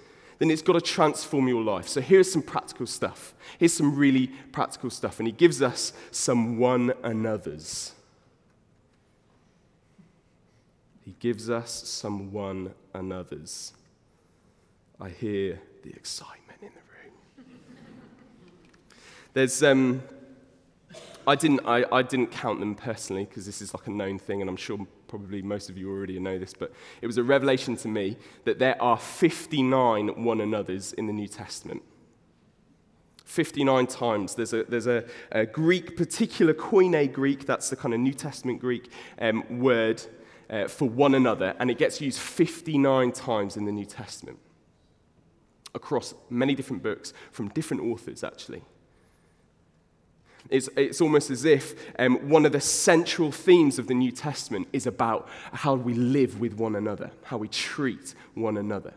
then 0.42 0.50
it's 0.50 0.64
got 0.64 0.74
to 0.74 0.82
transform 0.82 1.48
your 1.48 1.62
life. 1.62 1.88
So 1.88 2.02
here's 2.02 2.32
some 2.32 2.42
practical 2.42 2.88
stuff. 2.88 3.36
Here's 3.60 3.74
some 3.74 3.96
really 3.96 4.32
practical 4.52 4.90
stuff. 4.90 5.20
And 5.20 5.28
he 5.28 5.32
gives 5.32 5.62
us 5.62 5.94
some 6.10 6.58
one 6.58 6.94
another's. 7.04 7.92
He 11.06 11.16
gives 11.20 11.48
us 11.48 11.72
some 11.88 12.32
one 12.32 12.74
another's. 12.96 13.74
I 15.00 15.10
hear 15.10 15.62
the 15.84 15.92
excitement 15.92 16.60
in 16.64 16.70
the 16.70 17.44
room. 17.44 17.60
There's, 19.34 19.62
um, 19.62 20.02
I 21.28 21.36
didn't, 21.36 21.62
I, 21.68 21.86
I 21.92 22.02
didn't 22.02 22.32
count 22.32 22.60
them 22.60 22.74
personally 22.74 23.26
because 23.26 23.46
this 23.46 23.62
is 23.62 23.76
like 23.76 23.86
a 23.86 23.92
known 23.92 24.18
thing, 24.18 24.42
and 24.42 24.50
I'm 24.50 24.58
sure 24.58 24.88
probably 25.12 25.42
most 25.42 25.70
of 25.70 25.78
you 25.78 25.92
already 25.92 26.18
know 26.20 26.40
this, 26.40 26.54
but 26.58 26.72
it 27.02 27.06
was 27.06 27.18
a 27.18 27.24
revelation 27.24 27.76
to 27.76 27.90
me 27.90 28.18
that 28.46 28.60
there 28.60 28.82
are 28.82 28.98
59 28.98 30.24
one 30.24 30.40
another's 30.40 30.94
in 30.94 31.06
the 31.06 31.14
New 31.14 31.28
Testament. 31.28 31.84
59 33.26 33.88
times. 33.88 34.36
There's 34.36 34.54
a, 34.54 34.64
there's 34.64 34.88
a, 34.88 35.04
a 35.34 35.46
Greek, 35.46 35.98
particular 35.98 36.54
koine 36.54 37.12
Greek, 37.12 37.46
that's 37.46 37.70
the 37.70 37.76
kind 37.76 37.94
of 37.94 38.00
New 38.00 38.14
Testament 38.14 38.62
Greek 38.62 38.90
um, 39.20 39.60
word 39.60 40.02
uh, 40.50 40.70
for 40.70 40.88
one 40.88 41.14
another, 41.14 41.56
and 41.60 41.70
it 41.70 41.78
gets 41.78 42.00
used 42.00 42.18
59 42.18 43.12
times 43.12 43.58
in 43.58 43.66
the 43.66 43.72
New 43.72 43.86
Testament 43.86 44.40
across 45.76 46.14
many 46.30 46.56
different 46.56 46.84
books 46.84 47.14
from 47.32 47.50
different 47.50 47.84
authors, 47.84 48.24
actually. 48.24 48.64
It's, 50.50 50.70
it's 50.76 51.02
almost 51.02 51.30
as 51.30 51.46
if 51.46 51.76
um, 52.00 52.30
one 52.30 52.46
of 52.46 52.52
the 52.52 52.62
central 52.62 53.32
themes 53.32 53.80
of 53.80 53.88
the 53.88 53.94
New 53.94 54.12
Testament 54.12 54.68
is 54.74 54.88
about 54.88 55.30
how 55.54 55.76
we 55.76 55.94
live 55.94 56.40
with 56.40 56.54
one 56.54 56.76
another, 56.76 57.12
how 57.24 57.38
we 57.38 57.48
treat 57.48 58.16
one 58.34 58.58
another. 58.58 58.94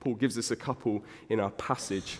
Paul 0.00 0.14
gives 0.14 0.38
us 0.38 0.50
a 0.50 0.56
couple 0.56 1.04
in 1.28 1.40
our 1.40 1.50
passage. 1.50 2.18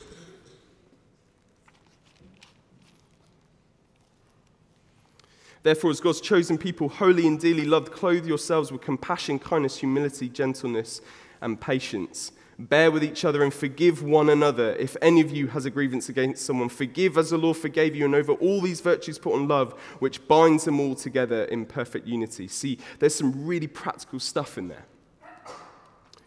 Therefore, 5.62 5.90
as 5.90 6.00
God's 6.00 6.20
chosen 6.20 6.58
people, 6.58 6.88
holy 6.88 7.26
and 7.26 7.40
dearly 7.40 7.64
loved, 7.64 7.90
clothe 7.90 8.24
yourselves 8.24 8.70
with 8.70 8.80
compassion, 8.80 9.38
kindness, 9.38 9.76
humility, 9.78 10.28
gentleness, 10.28 11.00
and 11.40 11.60
patience. 11.60 12.32
Bear 12.58 12.90
with 12.90 13.04
each 13.04 13.24
other 13.24 13.42
and 13.42 13.52
forgive 13.52 14.02
one 14.02 14.30
another. 14.30 14.74
If 14.76 14.96
any 15.02 15.20
of 15.20 15.30
you 15.30 15.48
has 15.48 15.66
a 15.66 15.70
grievance 15.70 16.08
against 16.08 16.46
someone, 16.46 16.70
forgive 16.70 17.18
as 17.18 17.30
the 17.30 17.36
Lord 17.36 17.58
forgave 17.58 17.94
you. 17.94 18.06
And 18.06 18.14
over 18.14 18.32
all 18.32 18.62
these 18.62 18.80
virtues, 18.80 19.18
put 19.18 19.34
on 19.34 19.46
love, 19.46 19.72
which 19.98 20.26
binds 20.26 20.64
them 20.64 20.80
all 20.80 20.94
together 20.94 21.44
in 21.44 21.66
perfect 21.66 22.06
unity. 22.06 22.48
See, 22.48 22.78
there's 22.98 23.14
some 23.14 23.46
really 23.46 23.66
practical 23.66 24.20
stuff 24.20 24.56
in 24.56 24.68
there. 24.68 24.86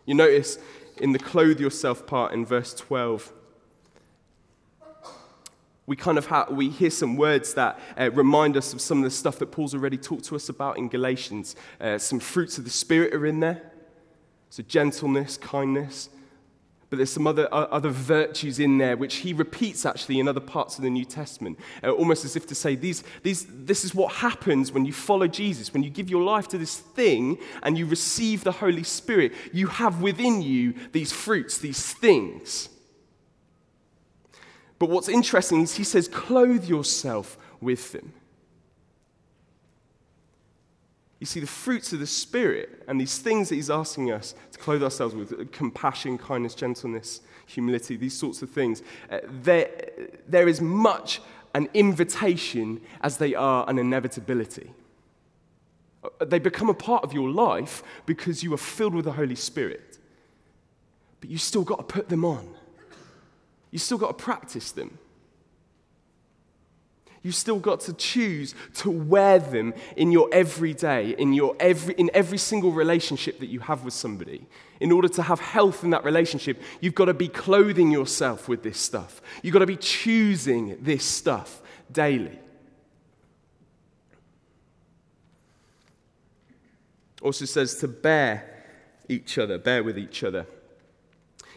You 0.06 0.14
notice 0.14 0.60
in 0.98 1.14
the 1.14 1.20
clothe 1.20 1.60
yourself 1.60 2.06
part 2.06 2.34
in 2.34 2.46
verse 2.46 2.76
12, 2.76 3.34
we 5.88 5.96
kind 5.96 6.20
of 6.20 6.28
have, 6.28 6.52
we 6.52 6.70
hear 6.70 6.92
some 6.92 7.18
words 7.18 7.56
that 7.56 7.80
uh, 7.98 8.12
remind 8.12 8.56
us 8.56 8.74
of 8.74 8.82
some 8.82 9.00
of 9.00 9.04
the 9.04 9.10
stuff 9.10 9.40
that 9.40 9.48
Paul's 9.48 9.74
already 9.74 9.98
talked 9.98 10.26
to 10.26 10.36
us 10.36 10.48
about 10.48 10.78
in 10.78 10.88
Galatians. 10.90 11.56
Uh, 11.82 11.98
some 11.98 12.20
fruits 12.20 12.60
of 12.60 12.64
the 12.64 12.70
Spirit 12.70 13.16
are 13.16 13.26
in 13.26 13.40
there. 13.40 13.72
So 14.52 14.62
gentleness, 14.62 15.36
kindness. 15.36 16.10
But 16.90 16.98
there's 16.98 17.12
some 17.12 17.28
other, 17.28 17.48
uh, 17.54 17.68
other 17.70 17.90
virtues 17.90 18.60
in 18.60 18.80
there 18.80 18.98
which 18.98 19.18
he 19.18 19.32
repeats 19.34 19.86
actually 19.86 20.20
in 20.20 20.28
other 20.28 20.40
parts 20.40 20.78
of 20.78 20.84
the 20.84 20.90
New 20.90 21.06
Testament, 21.06 21.60
uh, 21.84 21.92
almost 21.92 22.26
as 22.26 22.36
if 22.36 22.48
to 22.48 22.56
say, 22.56 22.76
these, 22.76 23.04
these, 23.22 23.46
This 23.48 23.86
is 23.86 23.94
what 23.94 24.14
happens 24.14 24.72
when 24.72 24.86
you 24.86 24.94
follow 24.94 25.28
Jesus, 25.28 25.72
when 25.72 25.84
you 25.84 25.92
give 25.92 26.10
your 26.10 26.24
life 26.24 26.48
to 26.48 26.58
this 26.58 26.78
thing 26.78 27.38
and 27.62 27.78
you 27.78 27.86
receive 27.86 28.44
the 28.44 28.54
Holy 28.54 28.84
Spirit. 28.84 29.34
You 29.54 29.68
have 29.68 30.02
within 30.02 30.42
you 30.42 30.74
these 30.92 31.12
fruits, 31.12 31.60
these 31.60 31.94
things. 31.94 32.70
But 34.80 34.90
what's 34.90 35.10
interesting 35.10 35.62
is 35.62 35.76
he 35.76 35.84
says, 35.84 36.08
clothe 36.08 36.66
yourself 36.66 37.38
with 37.62 37.92
them. 37.92 38.14
You 41.20 41.26
see, 41.26 41.42
the 41.42 41.48
fruits 41.48 41.92
of 41.92 42.00
the 42.00 42.08
Spirit 42.08 42.84
and 42.88 43.00
these 43.00 43.18
things 43.18 43.50
that 43.50 43.56
he's 43.56 43.70
asking 43.70 44.12
us 44.12 44.36
to 44.54 44.60
clothe 44.60 44.84
ourselves 44.84 45.14
with 45.14 45.52
compassion, 45.52 46.18
kindness, 46.18 46.56
gentleness, 46.56 47.22
humility, 47.46 47.98
these 47.98 48.18
sorts 48.18 48.42
of 48.42 48.50
things 48.50 48.84
uh, 49.10 49.20
there, 49.44 49.70
there 50.28 50.48
is 50.48 50.62
much 50.62 51.20
an 51.56 51.68
invitation 51.74 52.80
as 53.02 53.18
they 53.18 53.36
are 53.36 53.70
an 53.70 53.78
inevitability. 53.80 54.72
Uh, 56.04 56.26
they 56.26 56.40
become 56.40 56.70
a 56.70 56.74
part 56.74 57.04
of 57.04 57.12
your 57.12 57.30
life 57.30 57.84
because 58.06 58.44
you 58.44 58.54
are 58.54 58.58
filled 58.58 58.94
with 58.94 59.06
the 59.06 59.12
Holy 59.12 59.36
Spirit. 59.36 59.98
But 61.20 61.30
you 61.30 61.38
still 61.38 61.64
got 61.64 61.78
to 61.78 61.84
put 61.84 62.08
them 62.08 62.24
on. 62.24 62.48
You 63.72 63.80
still 63.80 63.98
got 63.98 64.18
to 64.18 64.24
practice 64.24 64.72
them. 64.72 64.98
You 67.22 67.32
still 67.32 67.60
got 67.60 67.82
to 67.82 67.94
choose 67.94 68.56
to 68.76 68.90
wear 68.90 69.40
them 69.40 69.74
in 69.98 70.12
your 70.12 70.30
everyday, 70.32 71.12
in, 71.12 71.34
your 71.34 71.56
every, 71.60 71.94
in 71.96 72.10
every 72.14 72.38
single 72.38 72.72
relationship 72.72 73.40
that 73.40 73.48
you 73.48 73.60
have 73.60 73.84
with 73.84 73.94
somebody. 73.94 74.48
In 74.80 74.92
order 74.92 75.10
to 75.10 75.24
have 75.24 75.40
health 75.40 75.84
in 75.84 75.90
that 75.90 76.06
relationship, 76.06 76.62
you've 76.80 76.96
got 76.96 77.06
to 77.06 77.14
be 77.14 77.28
clothing 77.28 77.92
yourself 77.92 78.48
with 78.48 78.64
this 78.64 78.80
stuff. 78.80 79.22
You've 79.44 79.54
got 79.54 79.60
to 79.60 79.66
be 79.66 79.76
choosing 79.76 80.78
this 80.82 81.04
stuff 81.04 81.62
daily. 81.92 82.40
Also 87.22 87.44
says 87.44 87.76
to 87.76 87.88
bear 87.90 88.64
each 89.10 89.38
other, 89.38 89.58
bear 89.58 89.84
with 89.84 89.98
each 89.98 90.24
other. 90.24 90.46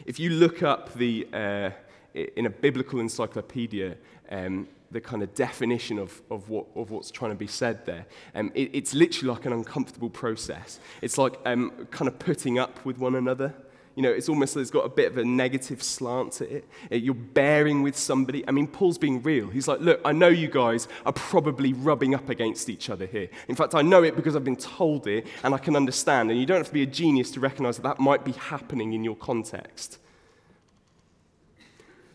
If 0.05 0.19
you 0.19 0.31
look 0.31 0.61
up 0.61 0.93
the, 0.95 1.27
uh, 1.31 1.69
in 2.13 2.45
a 2.45 2.49
biblical 2.49 2.99
encyclopedia, 2.99 3.95
um, 4.29 4.67
the 4.93 5.01
kind 5.01 5.23
of 5.23 5.33
definition 5.33 5.99
of, 5.99 6.21
of, 6.29 6.49
what, 6.49 6.67
of 6.75 6.91
what's 6.91 7.11
trying 7.11 7.31
to 7.31 7.37
be 7.37 7.47
said 7.47 7.85
there. 7.85 8.05
Um, 8.35 8.51
it, 8.55 8.69
it's 8.73 8.93
literally 8.93 9.33
like 9.33 9.45
an 9.45 9.53
uncomfortable 9.53 10.09
process. 10.09 10.79
It's 11.01 11.17
like 11.17 11.37
um, 11.45 11.87
kind 11.91 12.07
of 12.07 12.17
putting 12.19 12.59
up 12.59 12.85
with 12.85 12.97
one 12.97 13.15
another. 13.15 13.53
You 13.95 14.01
know, 14.01 14.11
it's 14.11 14.27
almost 14.27 14.55
like 14.55 14.61
it's 14.61 14.71
got 14.71 14.85
a 14.85 14.89
bit 14.89 15.11
of 15.11 15.17
a 15.17 15.25
negative 15.25 15.83
slant 15.83 16.31
to 16.33 16.49
it. 16.49 16.67
Uh, 16.91 16.95
you're 16.95 17.13
bearing 17.13 17.83
with 17.83 17.95
somebody. 17.95 18.43
I 18.47 18.51
mean, 18.51 18.65
Paul's 18.65 18.97
being 18.97 19.21
real. 19.21 19.49
He's 19.49 19.67
like, 19.67 19.81
look, 19.81 20.01
I 20.03 20.13
know 20.13 20.29
you 20.29 20.47
guys 20.47 20.87
are 21.05 21.13
probably 21.13 21.73
rubbing 21.73 22.15
up 22.15 22.29
against 22.29 22.69
each 22.69 22.89
other 22.89 23.05
here. 23.05 23.29
In 23.47 23.55
fact, 23.55 23.75
I 23.75 23.83
know 23.83 24.01
it 24.01 24.15
because 24.15 24.35
I've 24.35 24.43
been 24.43 24.55
told 24.55 25.05
it 25.07 25.27
and 25.43 25.53
I 25.53 25.59
can 25.59 25.75
understand. 25.75 26.31
And 26.31 26.39
you 26.39 26.45
don't 26.47 26.57
have 26.57 26.67
to 26.67 26.73
be 26.73 26.81
a 26.81 26.87
genius 26.87 27.29
to 27.31 27.39
recognize 27.39 27.77
that 27.77 27.83
that 27.83 27.99
might 27.99 28.25
be 28.25 28.31
happening 28.31 28.93
in 28.93 29.03
your 29.03 29.15
context. 29.15 29.99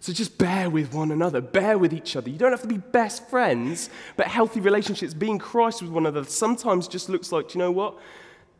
So 0.00 0.12
just 0.12 0.38
bear 0.38 0.70
with 0.70 0.94
one 0.94 1.10
another, 1.10 1.40
bear 1.40 1.76
with 1.76 1.92
each 1.92 2.14
other. 2.14 2.30
You 2.30 2.38
don't 2.38 2.52
have 2.52 2.62
to 2.62 2.68
be 2.68 2.78
best 2.78 3.28
friends, 3.28 3.90
but 4.16 4.28
healthy 4.28 4.60
relationships, 4.60 5.12
being 5.12 5.38
Christ 5.38 5.82
with 5.82 5.90
one 5.90 6.06
another, 6.06 6.28
sometimes 6.28 6.86
just 6.86 7.08
looks 7.08 7.32
like, 7.32 7.54
you 7.54 7.58
know 7.58 7.72
what? 7.72 7.98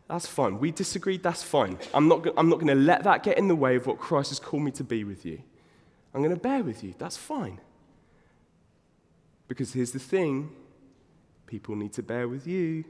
That's 0.08 0.26
fine. 0.26 0.58
We 0.58 0.72
disagreed, 0.72 1.22
that's 1.22 1.42
fine. 1.42 1.78
I'm 1.94 2.08
not, 2.08 2.26
I'm 2.36 2.48
not 2.48 2.56
going 2.56 2.68
to 2.68 2.74
let 2.74 3.04
that 3.04 3.22
get 3.22 3.38
in 3.38 3.46
the 3.46 3.54
way 3.54 3.76
of 3.76 3.86
what 3.86 3.98
Christ 3.98 4.30
has 4.30 4.40
called 4.40 4.62
me 4.62 4.70
to 4.72 4.84
be 4.84 5.04
with 5.04 5.24
you. 5.24 5.40
I'm 6.12 6.22
going 6.22 6.34
to 6.34 6.40
bear 6.40 6.64
with 6.64 6.82
you, 6.82 6.94
that's 6.98 7.16
fine. 7.16 7.60
Because 9.46 9.72
here's 9.72 9.92
the 9.92 9.98
thing 9.98 10.50
people 11.46 11.76
need 11.76 11.92
to 11.94 12.02
bear 12.02 12.28
with 12.28 12.46
you. 12.46 12.84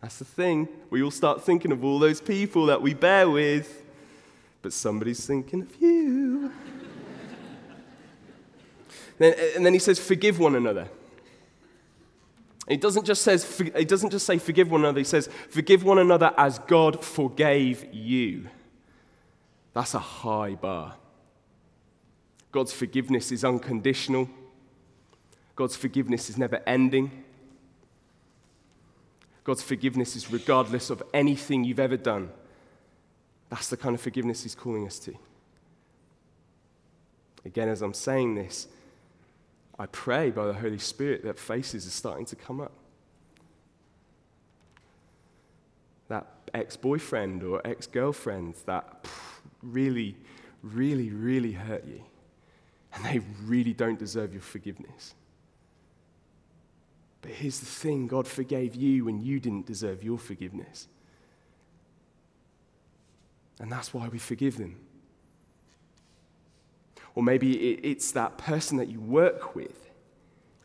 That's 0.00 0.18
the 0.18 0.24
thing. 0.24 0.68
We 0.90 1.02
all 1.02 1.10
start 1.10 1.44
thinking 1.44 1.70
of 1.70 1.84
all 1.84 1.98
those 1.98 2.20
people 2.20 2.66
that 2.66 2.82
we 2.82 2.94
bear 2.94 3.28
with 3.28 3.85
but 4.66 4.72
somebody's 4.72 5.24
thinking 5.24 5.62
of 5.62 5.80
you. 5.80 6.50
then, 9.16 9.32
and 9.54 9.64
then 9.64 9.72
he 9.72 9.78
says, 9.78 9.96
forgive 10.00 10.40
one 10.40 10.56
another. 10.56 10.88
He 12.68 12.76
doesn't 12.76 13.04
just 13.04 13.22
says 13.22 13.62
he 13.76 13.84
doesn't 13.84 14.10
just 14.10 14.26
say 14.26 14.38
forgive 14.38 14.68
one 14.68 14.80
another. 14.80 14.98
He 14.98 15.04
says 15.04 15.28
forgive 15.50 15.84
one 15.84 15.98
another 15.98 16.34
as 16.36 16.58
God 16.58 17.04
forgave 17.04 17.94
you. 17.94 18.48
That's 19.72 19.94
a 19.94 20.00
high 20.00 20.56
bar. 20.56 20.96
God's 22.50 22.72
forgiveness 22.72 23.30
is 23.30 23.44
unconditional. 23.44 24.28
God's 25.54 25.76
forgiveness 25.76 26.28
is 26.28 26.38
never 26.38 26.60
ending. 26.66 27.22
God's 29.44 29.62
forgiveness 29.62 30.16
is 30.16 30.32
regardless 30.32 30.90
of 30.90 31.04
anything 31.14 31.62
you've 31.62 31.78
ever 31.78 31.96
done. 31.96 32.30
That's 33.48 33.68
the 33.68 33.76
kind 33.76 33.94
of 33.94 34.00
forgiveness 34.00 34.42
he's 34.42 34.54
calling 34.54 34.86
us 34.86 34.98
to. 35.00 35.14
Again, 37.44 37.68
as 37.68 37.80
I'm 37.80 37.94
saying 37.94 38.34
this, 38.34 38.66
I 39.78 39.86
pray 39.86 40.30
by 40.30 40.46
the 40.46 40.54
Holy 40.54 40.78
Spirit 40.78 41.22
that 41.24 41.38
faces 41.38 41.86
are 41.86 41.90
starting 41.90 42.24
to 42.26 42.36
come 42.36 42.60
up. 42.60 42.72
That 46.08 46.26
ex 46.54 46.76
boyfriend 46.76 47.42
or 47.44 47.60
ex 47.64 47.86
girlfriend 47.86 48.54
that 48.66 49.06
really, 49.62 50.16
really, 50.62 51.10
really 51.10 51.52
hurt 51.52 51.84
you, 51.86 52.02
and 52.94 53.04
they 53.04 53.20
really 53.44 53.72
don't 53.72 53.98
deserve 53.98 54.32
your 54.32 54.42
forgiveness. 54.42 55.14
But 57.22 57.32
here's 57.32 57.60
the 57.60 57.66
thing 57.66 58.06
God 58.06 58.26
forgave 58.26 58.74
you 58.74 59.04
when 59.04 59.20
you 59.20 59.40
didn't 59.40 59.66
deserve 59.66 60.02
your 60.02 60.18
forgiveness. 60.18 60.88
And 63.58 63.72
that's 63.72 63.94
why 63.94 64.08
we 64.08 64.18
forgive 64.18 64.58
them. 64.58 64.76
Or 67.14 67.22
maybe 67.22 67.72
it's 67.72 68.12
that 68.12 68.36
person 68.36 68.76
that 68.76 68.88
you 68.88 69.00
work 69.00 69.54
with, 69.54 69.90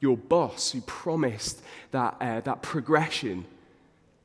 your 0.02 0.18
boss 0.18 0.72
who 0.72 0.82
promised 0.82 1.62
that, 1.92 2.18
uh, 2.20 2.42
that 2.42 2.62
progression, 2.62 3.46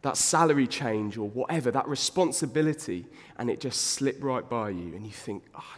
that 0.02 0.16
salary 0.16 0.66
change, 0.66 1.16
or 1.16 1.28
whatever, 1.28 1.70
that 1.70 1.86
responsibility, 1.86 3.06
and 3.38 3.48
it 3.48 3.60
just 3.60 3.80
slipped 3.80 4.22
right 4.22 4.48
by 4.48 4.70
you, 4.70 4.94
and 4.96 5.06
you 5.06 5.12
think, 5.12 5.44
oh, 5.54 5.74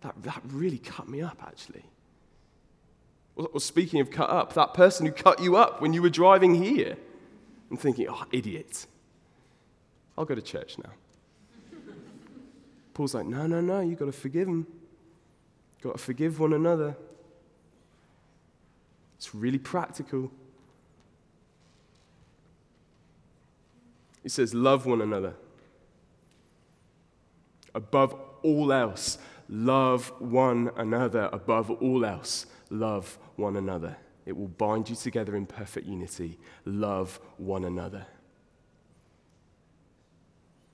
that, 0.00 0.14
that 0.22 0.40
really 0.48 0.78
cut 0.78 1.08
me 1.08 1.22
up, 1.22 1.40
actually. 1.46 1.84
Or, 3.36 3.60
speaking 3.60 4.00
of 4.00 4.10
cut 4.10 4.30
up, 4.30 4.54
that 4.54 4.74
person 4.74 5.06
who 5.06 5.12
cut 5.12 5.40
you 5.40 5.56
up 5.56 5.80
when 5.80 5.92
you 5.92 6.02
were 6.02 6.10
driving 6.10 6.54
here, 6.54 6.96
and 7.70 7.78
thinking, 7.78 8.08
oh, 8.08 8.24
idiot. 8.32 8.86
I'll 10.16 10.24
go 10.24 10.34
to 10.34 10.42
church 10.42 10.78
now. 10.78 10.90
Paul's 12.96 13.12
like, 13.12 13.26
no, 13.26 13.46
no, 13.46 13.60
no, 13.60 13.80
you've 13.80 13.98
got 13.98 14.06
to 14.06 14.12
forgive 14.12 14.46
them. 14.46 14.66
Got 15.82 15.98
to 15.98 16.02
forgive 16.02 16.40
one 16.40 16.54
another. 16.54 16.96
It's 19.18 19.34
really 19.34 19.58
practical. 19.58 20.32
He 24.22 24.30
says, 24.30 24.54
Love 24.54 24.86
one 24.86 25.02
another. 25.02 25.34
Above 27.74 28.14
all 28.42 28.72
else, 28.72 29.18
love 29.46 30.10
one 30.18 30.70
another. 30.78 31.28
Above 31.34 31.70
all 31.70 32.02
else, 32.02 32.46
love 32.70 33.18
one 33.34 33.56
another. 33.56 33.98
It 34.24 34.34
will 34.34 34.48
bind 34.48 34.88
you 34.88 34.96
together 34.96 35.36
in 35.36 35.44
perfect 35.44 35.86
unity. 35.86 36.38
Love 36.64 37.20
one 37.36 37.66
another. 37.66 38.06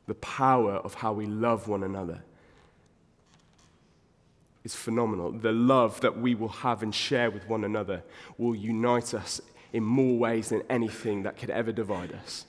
The 0.07 0.15
power 0.15 0.75
of 0.75 0.95
how 0.95 1.13
we 1.13 1.27
love 1.27 1.69
one 1.69 1.83
another 1.83 2.23
is 4.65 4.75
phenomenal. 4.75 5.33
The 5.33 5.53
love 5.53 6.01
that 6.01 6.19
we 6.19 6.35
will 6.35 6.49
have 6.49 6.83
and 6.83 6.95
share 6.95 7.31
with 7.31 7.49
one 7.49 7.65
another 7.65 8.03
will 8.39 8.55
unite 8.55 9.15
us 9.15 9.41
in 9.73 9.83
more 9.83 10.17
ways 10.19 10.51
than 10.51 10.63
anything 10.69 11.23
that 11.23 11.37
could 11.37 11.51
ever 11.51 11.73
divide 11.73 12.13
us. 12.13 12.47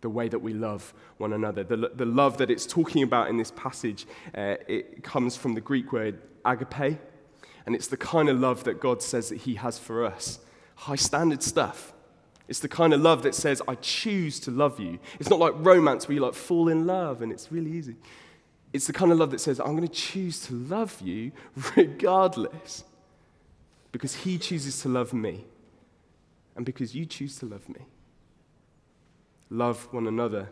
The 0.00 0.08
way 0.08 0.28
that 0.28 0.38
we 0.40 0.52
love 0.52 0.92
one 1.18 1.32
another. 1.32 1.62
The, 1.62 1.90
the 1.94 2.06
love 2.06 2.38
that 2.38 2.50
it's 2.50 2.66
talking 2.66 3.02
about 3.02 3.28
in 3.28 3.36
this 3.36 3.52
passage, 3.52 4.06
uh, 4.34 4.56
it 4.66 5.04
comes 5.04 5.36
from 5.36 5.54
the 5.54 5.60
Greek 5.60 5.92
word 5.92 6.20
agape, 6.44 6.98
and 7.66 7.74
it's 7.74 7.86
the 7.86 7.96
kind 7.96 8.28
of 8.28 8.40
love 8.40 8.64
that 8.64 8.80
God 8.80 9.02
says 9.02 9.28
that 9.28 9.42
He 9.42 9.54
has 9.56 9.78
for 9.78 10.04
us. 10.04 10.40
High 10.74 10.96
standard 10.96 11.42
stuff. 11.42 11.92
It's 12.48 12.58
the 12.58 12.68
kind 12.68 12.92
of 12.92 13.00
love 13.00 13.22
that 13.22 13.34
says, 13.34 13.62
I 13.66 13.76
choose 13.76 14.40
to 14.40 14.50
love 14.50 14.80
you. 14.80 14.98
It's 15.20 15.30
not 15.30 15.38
like 15.38 15.54
romance 15.56 16.08
where 16.08 16.14
you 16.14 16.20
like 16.20 16.34
fall 16.34 16.68
in 16.68 16.86
love 16.86 17.22
and 17.22 17.32
it's 17.32 17.50
really 17.50 17.70
easy. 17.70 17.96
It's 18.72 18.86
the 18.86 18.92
kind 18.92 19.12
of 19.12 19.18
love 19.18 19.30
that 19.30 19.40
says, 19.40 19.60
I'm 19.60 19.76
going 19.76 19.86
to 19.86 19.94
choose 19.94 20.40
to 20.46 20.54
love 20.54 21.00
you 21.00 21.32
regardless 21.76 22.84
because 23.92 24.14
he 24.14 24.38
chooses 24.38 24.80
to 24.82 24.88
love 24.88 25.12
me 25.12 25.44
and 26.56 26.66
because 26.66 26.94
you 26.94 27.06
choose 27.06 27.38
to 27.38 27.46
love 27.46 27.68
me. 27.68 27.80
Love 29.50 29.86
one 29.92 30.06
another. 30.06 30.48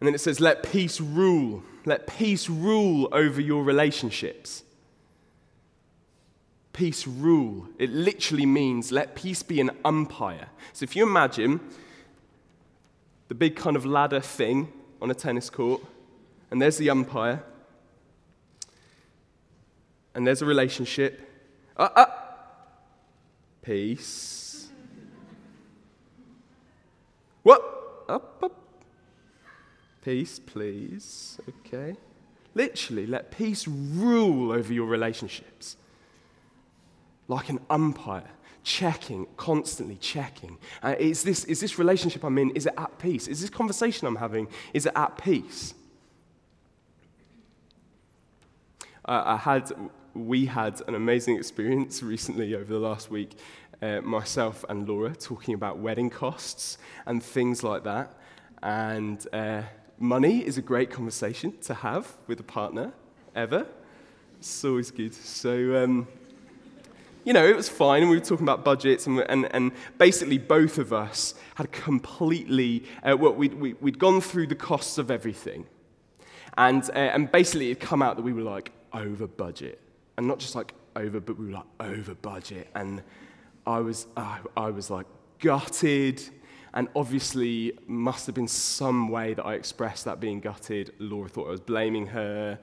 And 0.00 0.06
then 0.06 0.14
it 0.14 0.20
says, 0.20 0.40
let 0.40 0.62
peace 0.62 1.00
rule. 1.00 1.62
Let 1.84 2.06
peace 2.06 2.48
rule 2.48 3.08
over 3.12 3.40
your 3.40 3.62
relationships. 3.64 4.64
Peace 6.72 7.06
rule. 7.06 7.68
It 7.78 7.90
literally 7.90 8.46
means 8.46 8.92
let 8.92 9.14
peace 9.14 9.42
be 9.42 9.60
an 9.60 9.70
umpire. 9.84 10.48
So 10.72 10.84
if 10.84 10.96
you 10.96 11.02
imagine 11.02 11.60
the 13.28 13.34
big 13.34 13.56
kind 13.56 13.76
of 13.76 13.84
ladder 13.84 14.20
thing 14.20 14.72
on 15.00 15.10
a 15.10 15.14
tennis 15.14 15.50
court, 15.50 15.82
and 16.50 16.60
there's 16.60 16.76
the 16.76 16.90
umpire, 16.90 17.42
and 20.14 20.26
there's 20.26 20.42
a 20.42 20.46
relationship. 20.46 21.28
Uh, 21.76 21.88
uh, 21.94 22.06
peace. 23.62 24.68
What? 27.42 27.62
Up, 28.08 28.42
up. 28.42 28.60
Peace, 30.04 30.38
please. 30.38 31.40
Okay. 31.48 31.96
Literally, 32.54 33.06
let 33.06 33.30
peace 33.30 33.66
rule 33.66 34.52
over 34.52 34.72
your 34.72 34.86
relationships. 34.86 35.76
Like 37.32 37.48
an 37.48 37.60
umpire 37.70 38.30
checking, 38.62 39.26
constantly 39.36 39.96
checking. 39.96 40.58
Uh, 40.82 40.94
is, 40.98 41.22
this, 41.22 41.44
is 41.44 41.60
this 41.60 41.78
relationship 41.78 42.22
I'm 42.24 42.36
in, 42.36 42.50
is 42.50 42.66
it 42.66 42.74
at 42.76 42.98
peace? 42.98 43.26
Is 43.26 43.40
this 43.40 43.48
conversation 43.48 44.06
I'm 44.06 44.16
having, 44.16 44.48
is 44.74 44.84
it 44.84 44.92
at 44.94 45.16
peace? 45.16 45.72
Uh, 49.04 49.22
I 49.24 49.36
had, 49.36 49.72
we 50.14 50.44
had 50.44 50.80
an 50.86 50.94
amazing 50.94 51.36
experience 51.36 52.02
recently 52.02 52.54
over 52.54 52.70
the 52.70 52.78
last 52.78 53.10
week, 53.10 53.38
uh, 53.80 54.02
myself 54.02 54.64
and 54.68 54.86
Laura 54.86 55.14
talking 55.14 55.54
about 55.54 55.78
wedding 55.78 56.10
costs 56.10 56.76
and 57.06 57.22
things 57.22 57.62
like 57.62 57.82
that. 57.84 58.14
And 58.62 59.26
uh, 59.32 59.62
money 59.98 60.46
is 60.46 60.58
a 60.58 60.62
great 60.62 60.90
conversation 60.90 61.54
to 61.62 61.72
have 61.72 62.12
with 62.26 62.38
a 62.40 62.44
partner, 62.44 62.92
ever. 63.34 63.66
It's 64.38 64.64
always 64.64 64.90
good. 64.90 65.14
So, 65.14 65.82
um, 65.82 66.06
you 67.24 67.32
know, 67.32 67.46
it 67.46 67.56
was 67.56 67.68
fine. 67.68 68.08
We 68.08 68.16
were 68.16 68.24
talking 68.24 68.44
about 68.44 68.64
budgets, 68.64 69.06
and, 69.06 69.20
and, 69.28 69.48
and 69.54 69.72
basically, 69.98 70.38
both 70.38 70.78
of 70.78 70.92
us 70.92 71.34
had 71.54 71.70
completely, 71.70 72.84
uh, 73.02 73.16
well, 73.16 73.34
we'd, 73.34 73.54
we, 73.54 73.74
had 73.84 73.98
gone 73.98 74.20
through 74.20 74.48
the 74.48 74.54
costs 74.54 74.98
of 74.98 75.10
everything. 75.10 75.66
And, 76.58 76.82
uh, 76.90 76.98
and 76.98 77.30
basically, 77.30 77.70
it 77.70 77.80
come 77.80 78.02
out 78.02 78.16
that 78.16 78.22
we 78.22 78.32
were 78.32 78.42
like 78.42 78.72
over 78.92 79.26
budget. 79.26 79.80
And 80.16 80.26
not 80.26 80.38
just 80.38 80.54
like 80.54 80.74
over, 80.96 81.20
but 81.20 81.38
we 81.38 81.46
were 81.46 81.52
like 81.52 81.64
over 81.80 82.14
budget. 82.14 82.68
And 82.74 83.02
I 83.66 83.78
was, 83.78 84.06
uh, 84.16 84.38
I 84.56 84.70
was 84.70 84.90
like 84.90 85.06
gutted. 85.38 86.22
And 86.74 86.88
obviously, 86.96 87.78
must 87.86 88.26
have 88.26 88.34
been 88.34 88.48
some 88.48 89.08
way 89.08 89.34
that 89.34 89.44
I 89.44 89.54
expressed 89.54 90.04
that 90.06 90.20
being 90.20 90.40
gutted. 90.40 90.92
Laura 90.98 91.28
thought 91.28 91.48
I 91.48 91.50
was 91.50 91.60
blaming 91.60 92.06
her 92.08 92.58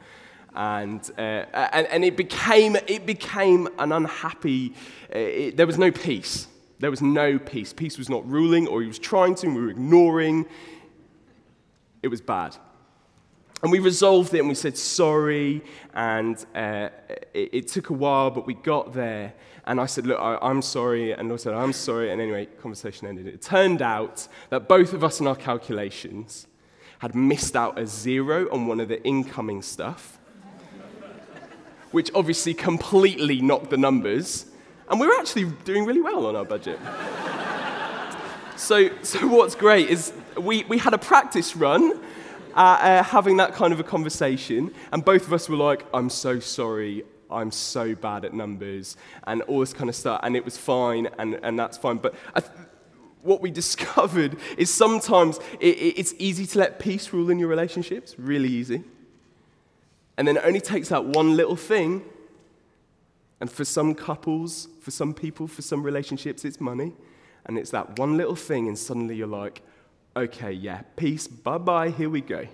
and, 0.56 1.10
uh, 1.18 1.46
and, 1.54 1.88
and 1.88 2.04
it, 2.04 2.18
became, 2.18 2.76
it 2.88 3.06
became 3.06 3.68
an 3.78 3.92
unhappy, 3.92 4.74
uh, 5.14 5.18
it, 5.20 5.58
there 5.58 5.68
was 5.68 5.78
no 5.78 5.92
peace. 5.92 6.48
There 6.80 6.90
was 6.90 7.02
no 7.02 7.38
peace. 7.38 7.74
Peace 7.74 7.98
was 7.98 8.10
not 8.10 8.28
ruling, 8.30 8.68
or 8.68 8.82
he 8.82 8.88
was 8.88 9.00
trying 9.00 9.36
to, 9.36 9.48
and 9.48 9.56
we 9.56 9.62
were 9.62 9.70
ignoring. 9.70 10.46
It 12.02 12.08
was 12.08 12.22
bad. 12.22 12.56
And 13.62 13.72
we 13.72 13.80
resolved 13.80 14.34
it 14.34 14.40
and 14.40 14.48
we 14.48 14.56
said 14.56 14.78
sorry, 14.78 15.62
and 15.94 16.38
uh, 16.56 16.90
it, 17.34 17.50
it, 17.52 17.68
took 17.68 17.90
a 17.90 17.94
while, 17.94 18.32
but 18.32 18.48
we 18.48 18.54
got 18.54 18.94
there. 18.94 19.34
And 19.66 19.82
I 19.82 19.86
said, 19.86 20.08
Look, 20.08 20.18
I, 20.20 20.38
am 20.50 20.62
sorry. 20.62 21.12
And 21.12 21.32
I 21.32 21.36
said, 21.36 21.54
I'm 21.54 21.74
sorry. 21.74 22.12
And 22.12 22.22
anyway, 22.22 22.46
conversation 22.46 23.08
ended. 23.08 23.28
It 23.28 23.42
turned 23.42 23.82
out 23.82 24.30
that 24.50 24.70
both 24.70 24.94
of 24.94 25.04
us 25.04 25.20
in 25.20 25.28
our 25.28 25.36
calculations 25.36 26.48
had 27.00 27.16
missed 27.16 27.58
out 27.58 27.78
a 27.78 27.86
zero 27.86 28.48
on 28.54 28.66
one 28.66 28.80
of 28.80 28.88
the 28.88 29.04
incoming 29.04 29.62
stuff 29.62 30.19
which 31.92 32.12
obviously 32.14 32.54
completely 32.54 33.42
knocked 33.42 33.70
the 33.70 33.78
numbers. 33.78 34.46
And 34.90 35.00
we 35.00 35.08
were 35.08 35.16
actually 35.16 35.46
doing 35.66 35.86
really 35.86 36.02
well 36.02 36.26
on 36.26 36.36
our 36.36 36.46
budget. 36.46 36.80
so, 38.56 38.90
so 39.04 39.28
what's 39.28 39.56
great 39.56 39.90
is 39.90 40.14
we, 40.38 40.64
we 40.66 40.78
had 40.78 40.94
a 40.94 40.98
practice 40.98 41.56
run 41.56 42.00
uh, 42.56 42.78
uh, 42.82 43.04
having 43.04 43.38
that 43.38 43.54
kind 43.54 43.72
of 43.72 43.80
a 43.80 43.84
conversation, 43.84 44.74
and 44.92 45.06
both 45.06 45.28
of 45.28 45.34
us 45.34 45.48
were 45.48 45.56
like, 45.56 45.86
I'm 45.94 46.10
so 46.10 46.40
sorry, 46.40 47.04
I'm 47.30 47.52
so 47.52 47.96
bad 47.96 48.26
at 48.26 48.34
numbers, 48.34 48.98
and 49.28 49.42
all 49.44 49.60
this 49.60 49.74
kind 49.74 49.90
of 49.90 49.96
stuff, 49.96 50.20
and 50.24 50.36
it 50.36 50.44
was 50.44 50.58
fine, 50.58 51.10
and, 51.20 51.40
and 51.44 51.60
that's 51.60 51.78
fine. 51.78 51.98
But 51.98 52.16
th- 52.36 52.50
what 53.22 53.42
we 53.42 53.52
discovered 53.64 54.38
is 54.58 54.74
sometimes 54.74 55.38
it, 55.60 55.78
it, 55.78 56.00
it's 56.00 56.14
easy 56.18 56.46
to 56.48 56.60
let 56.60 56.80
peace 56.80 57.14
rule 57.14 57.30
in 57.30 57.40
your 57.40 57.50
relationships, 57.50 58.16
really 58.18 58.50
easy. 58.50 58.84
And 60.20 60.28
then 60.28 60.36
it 60.36 60.44
only 60.44 60.60
takes 60.60 60.90
that 60.90 61.06
one 61.06 61.38
little 61.38 61.56
thing. 61.56 62.04
And 63.40 63.50
for 63.50 63.64
some 63.64 63.96
couples, 63.96 64.68
for 64.82 64.92
some 64.92 65.14
people, 65.14 65.48
for 65.48 65.62
some 65.62 65.82
relationships, 65.82 66.44
it's 66.44 66.60
money. 66.60 66.92
And 67.46 67.58
it's 67.58 67.72
that 67.72 67.98
one 67.98 68.18
little 68.18 68.36
thing, 68.36 68.68
and 68.68 68.78
suddenly 68.78 69.16
you're 69.16 69.28
like, 69.28 69.62
okay, 70.18 70.52
yeah, 70.52 70.82
peace, 70.98 71.26
bye 71.26 71.58
bye, 71.58 71.92
here 71.92 72.10
we 72.10 72.20
go. 72.20 72.46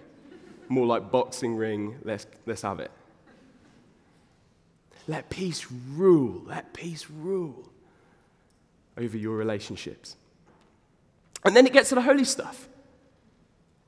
More 0.69 0.86
like 0.86 1.10
boxing 1.10 1.56
ring, 1.56 1.97
let's, 2.04 2.28
let's 2.45 2.62
have 2.62 2.80
it. 2.80 2.91
Let 5.08 5.32
peace 5.32 5.65
rule, 5.95 6.43
let 6.45 6.71
peace 6.71 7.10
rule 7.10 7.67
over 8.95 9.17
your 9.17 9.36
relationships. 9.36 10.17
And 11.43 11.56
then 11.56 11.65
it 11.65 11.73
gets 11.73 11.89
to 11.89 11.95
the 11.95 12.01
holy 12.04 12.25
stuff. 12.25 12.69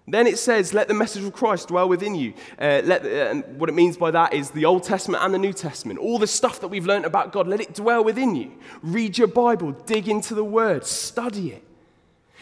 Then 0.10 0.26
it 0.26 0.40
says, 0.40 0.74
let 0.74 0.88
the 0.88 0.94
message 0.94 1.26
of 1.26 1.34
Christ 1.34 1.68
dwell 1.68 1.90
within 1.90 2.16
you. 2.16 2.34
Uh, 2.58 2.82
let, 2.86 3.04
uh, 3.04 3.10
and 3.10 3.60
what 3.60 3.68
it 3.68 3.74
means 3.74 3.98
by 3.98 4.10
that 4.12 4.34
is 4.34 4.52
the 4.52 4.64
Old 4.64 4.84
Testament 4.84 5.22
and 5.22 5.34
the 5.34 5.38
New 5.38 5.52
Testament. 5.52 6.00
All 6.00 6.18
the 6.18 6.28
stuff 6.28 6.62
that 6.62 6.70
we've 6.70 6.86
learned 6.86 7.04
about 7.04 7.34
God, 7.34 7.46
let 7.46 7.60
it 7.60 7.74
dwell 7.74 8.06
within 8.06 8.34
you. 8.34 8.54
Read 8.82 9.18
your 9.18 9.28
Bible, 9.28 9.74
dig 9.74 10.08
into 10.08 10.34
the 10.34 10.46
Word, 10.46 10.86
study 10.86 11.52
it. 11.52 11.64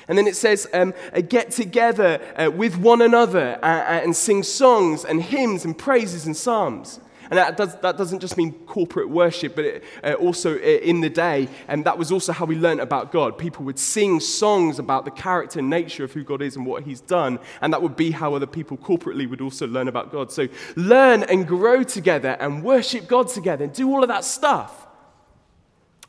And 0.08 0.16
then 0.16 0.28
it 0.28 0.36
says, 0.36 0.68
um, 0.74 0.94
uh, 1.12 1.22
get 1.22 1.50
together 1.50 2.22
uh, 2.36 2.52
with 2.52 2.78
one 2.78 3.02
another 3.02 3.58
uh, 3.64 3.66
and 3.66 4.16
sing 4.16 4.44
songs 4.44 5.04
and 5.04 5.24
hymns 5.24 5.66
and 5.66 5.76
praises 5.76 6.28
and 6.28 6.38
psalms. 6.38 7.00
And 7.30 7.38
that, 7.38 7.58
does, 7.58 7.76
that 7.78 7.98
doesn't 7.98 8.20
just 8.20 8.38
mean 8.38 8.52
corporate 8.66 9.10
worship, 9.10 9.56
but 9.56 9.66
it, 9.66 9.84
uh, 10.04 10.14
also 10.14 10.56
uh, 10.56 10.62
in 10.62 11.02
the 11.02 11.10
day. 11.10 11.48
And 11.68 11.86
that 11.86 11.98
was 11.98 12.12
also 12.12 12.32
how 12.32 12.46
we 12.46 12.56
learned 12.56 12.82
about 12.82 13.12
God. 13.12 13.38
People 13.38 13.66
would 13.66 13.80
sing 13.80 14.20
songs 14.20 14.80
about 14.80 15.06
the 15.06 15.12
character 15.12 15.60
and 15.60 15.70
nature 15.70 16.04
of 16.04 16.14
who 16.14 16.24
God 16.24 16.42
is 16.42 16.56
and 16.56 16.66
what 16.66 16.84
He's 16.84 17.02
done. 17.02 17.40
And 17.62 17.74
that 17.74 17.82
would 17.82 17.96
be 17.96 18.12
how 18.12 18.36
other 18.36 18.46
people 18.48 18.78
corporately 18.78 19.30
would 19.30 19.42
also 19.42 19.68
learn 19.68 19.88
about 19.88 20.12
God. 20.12 20.32
So 20.32 20.48
learn 20.76 21.24
and 21.24 21.48
grow 21.48 21.84
together 21.84 22.38
and 22.40 22.64
worship 22.64 23.08
God 23.08 23.30
together 23.30 23.64
and 23.64 23.74
do 23.74 23.90
all 23.92 24.04
of 24.04 24.10
that 24.10 24.24
stuff. 24.24 24.86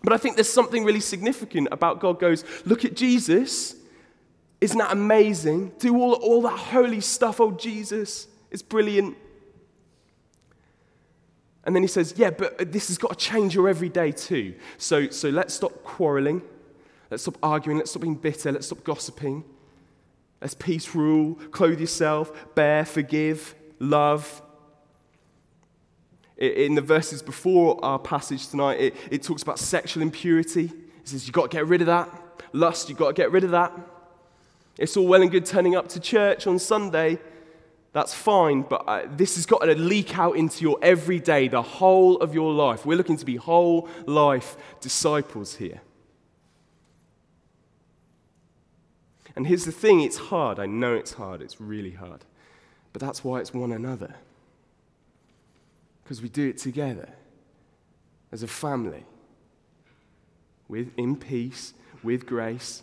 But 0.02 0.12
I 0.12 0.18
think 0.18 0.36
there's 0.36 0.52
something 0.52 0.84
really 0.84 1.00
significant 1.00 1.68
about 1.72 2.00
God 2.00 2.20
goes, 2.20 2.44
look 2.64 2.84
at 2.84 2.94
Jesus. 2.94 3.74
Isn't 4.60 4.78
that 4.78 4.92
amazing? 4.92 5.72
Do 5.78 6.00
all, 6.00 6.12
all 6.14 6.42
that 6.42 6.58
holy 6.58 7.00
stuff, 7.00 7.40
oh 7.40 7.52
Jesus. 7.52 8.28
It's 8.50 8.62
brilliant. 8.62 9.16
And 11.66 11.74
then 11.74 11.82
he 11.82 11.88
says, 11.88 12.14
Yeah, 12.16 12.30
but 12.30 12.72
this 12.72 12.88
has 12.88 12.96
got 12.96 13.10
to 13.10 13.16
change 13.16 13.54
your 13.54 13.68
everyday 13.68 14.12
too. 14.12 14.54
So, 14.78 15.10
so 15.10 15.28
let's 15.28 15.52
stop 15.52 15.82
quarreling. 15.82 16.40
Let's 17.10 17.24
stop 17.24 17.36
arguing. 17.42 17.78
Let's 17.78 17.90
stop 17.90 18.02
being 18.02 18.14
bitter. 18.14 18.52
Let's 18.52 18.66
stop 18.66 18.84
gossiping. 18.84 19.44
Let's 20.40 20.54
peace 20.54 20.94
rule. 20.94 21.34
Clothe 21.50 21.80
yourself. 21.80 22.54
Bear, 22.54 22.84
forgive, 22.84 23.54
love. 23.80 24.42
In 26.36 26.74
the 26.74 26.82
verses 26.82 27.22
before 27.22 27.82
our 27.84 27.98
passage 27.98 28.48
tonight, 28.48 28.78
it, 28.78 28.96
it 29.10 29.22
talks 29.22 29.42
about 29.42 29.58
sexual 29.58 30.02
impurity. 30.02 30.66
It 31.00 31.08
says, 31.08 31.26
You've 31.26 31.34
got 31.34 31.50
to 31.50 31.56
get 31.56 31.66
rid 31.66 31.80
of 31.80 31.88
that. 31.88 32.08
Lust, 32.52 32.88
you've 32.88 32.98
got 32.98 33.08
to 33.08 33.14
get 33.14 33.32
rid 33.32 33.42
of 33.42 33.50
that. 33.50 33.72
It's 34.78 34.96
all 34.96 35.06
well 35.06 35.22
and 35.22 35.30
good 35.30 35.46
turning 35.46 35.74
up 35.74 35.88
to 35.88 36.00
church 36.00 36.46
on 36.46 36.58
Sunday, 36.58 37.18
that's 37.96 38.12
fine, 38.12 38.60
but 38.60 38.84
uh, 38.86 39.06
this 39.10 39.36
has 39.36 39.46
got 39.46 39.60
to 39.62 39.74
leak 39.74 40.18
out 40.18 40.36
into 40.36 40.62
your 40.62 40.78
everyday, 40.82 41.48
the 41.48 41.62
whole 41.62 42.18
of 42.18 42.34
your 42.34 42.52
life. 42.52 42.84
We're 42.84 42.98
looking 42.98 43.16
to 43.16 43.24
be 43.24 43.36
whole 43.36 43.88
life 44.04 44.58
disciples 44.82 45.54
here. 45.54 45.80
And 49.34 49.46
here's 49.46 49.64
the 49.64 49.72
thing 49.72 50.02
it's 50.02 50.18
hard. 50.18 50.58
I 50.58 50.66
know 50.66 50.94
it's 50.94 51.14
hard. 51.14 51.40
It's 51.40 51.58
really 51.58 51.92
hard. 51.92 52.20
But 52.92 53.00
that's 53.00 53.24
why 53.24 53.40
it's 53.40 53.54
one 53.54 53.72
another. 53.72 54.14
Because 56.04 56.20
we 56.20 56.28
do 56.28 56.50
it 56.50 56.58
together 56.58 57.08
as 58.30 58.42
a 58.42 58.46
family, 58.46 59.04
with, 60.68 60.90
in 60.98 61.16
peace, 61.16 61.72
with 62.02 62.26
grace, 62.26 62.82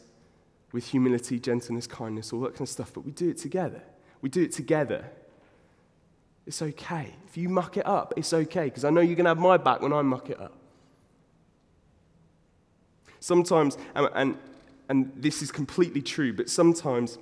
with 0.71 0.87
humility, 0.87 1.39
gentleness, 1.39 1.85
kindness, 1.85 2.33
all 2.33 2.39
that 2.39 2.53
kind 2.53 2.61
of 2.61 2.69
stuff. 2.69 2.91
But 2.91 3.05
we 3.05 3.11
do 3.11 3.29
it 3.29 3.37
together. 3.37 3.83
We 4.23 4.29
do 4.29 4.41
it 4.41 4.53
together. 4.53 5.03
It's 6.47 6.61
okay. 6.61 7.13
If 7.27 7.35
you 7.35 7.49
muck 7.49 7.75
it 7.75 7.85
up, 7.85 8.13
it's 8.15 8.31
okay, 8.31 8.65
because 8.65 8.85
I 8.85 8.89
know 8.89 9.01
you're 9.01 9.17
going 9.17 9.25
to 9.25 9.31
have 9.31 9.37
my 9.37 9.57
back 9.57 9.81
when 9.81 9.91
I 9.91 10.01
muck 10.01 10.29
it 10.29 10.39
up. 10.39 10.53
Sometimes, 13.19 13.77
and, 13.93 14.09
and, 14.15 14.37
and 14.87 15.11
this 15.17 15.41
is 15.41 15.51
completely 15.51 16.01
true, 16.01 16.31
but 16.31 16.49
sometimes, 16.49 17.17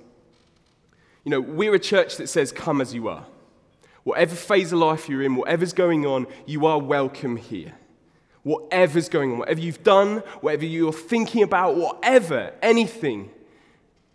you 1.24 1.30
know, 1.30 1.40
we're 1.40 1.74
a 1.74 1.80
church 1.80 2.18
that 2.18 2.28
says, 2.28 2.52
come 2.52 2.80
as 2.80 2.94
you 2.94 3.08
are. 3.08 3.26
Whatever 4.04 4.36
phase 4.36 4.72
of 4.72 4.78
life 4.78 5.08
you're 5.08 5.22
in, 5.22 5.34
whatever's 5.34 5.72
going 5.72 6.06
on, 6.06 6.28
you 6.46 6.66
are 6.66 6.78
welcome 6.78 7.36
here. 7.36 7.72
Whatever's 8.44 9.08
going 9.08 9.32
on, 9.32 9.38
whatever 9.38 9.60
you've 9.60 9.82
done, 9.82 10.18
whatever 10.40 10.66
you're 10.66 10.92
thinking 10.92 11.42
about, 11.42 11.74
whatever, 11.74 12.54
anything, 12.62 13.30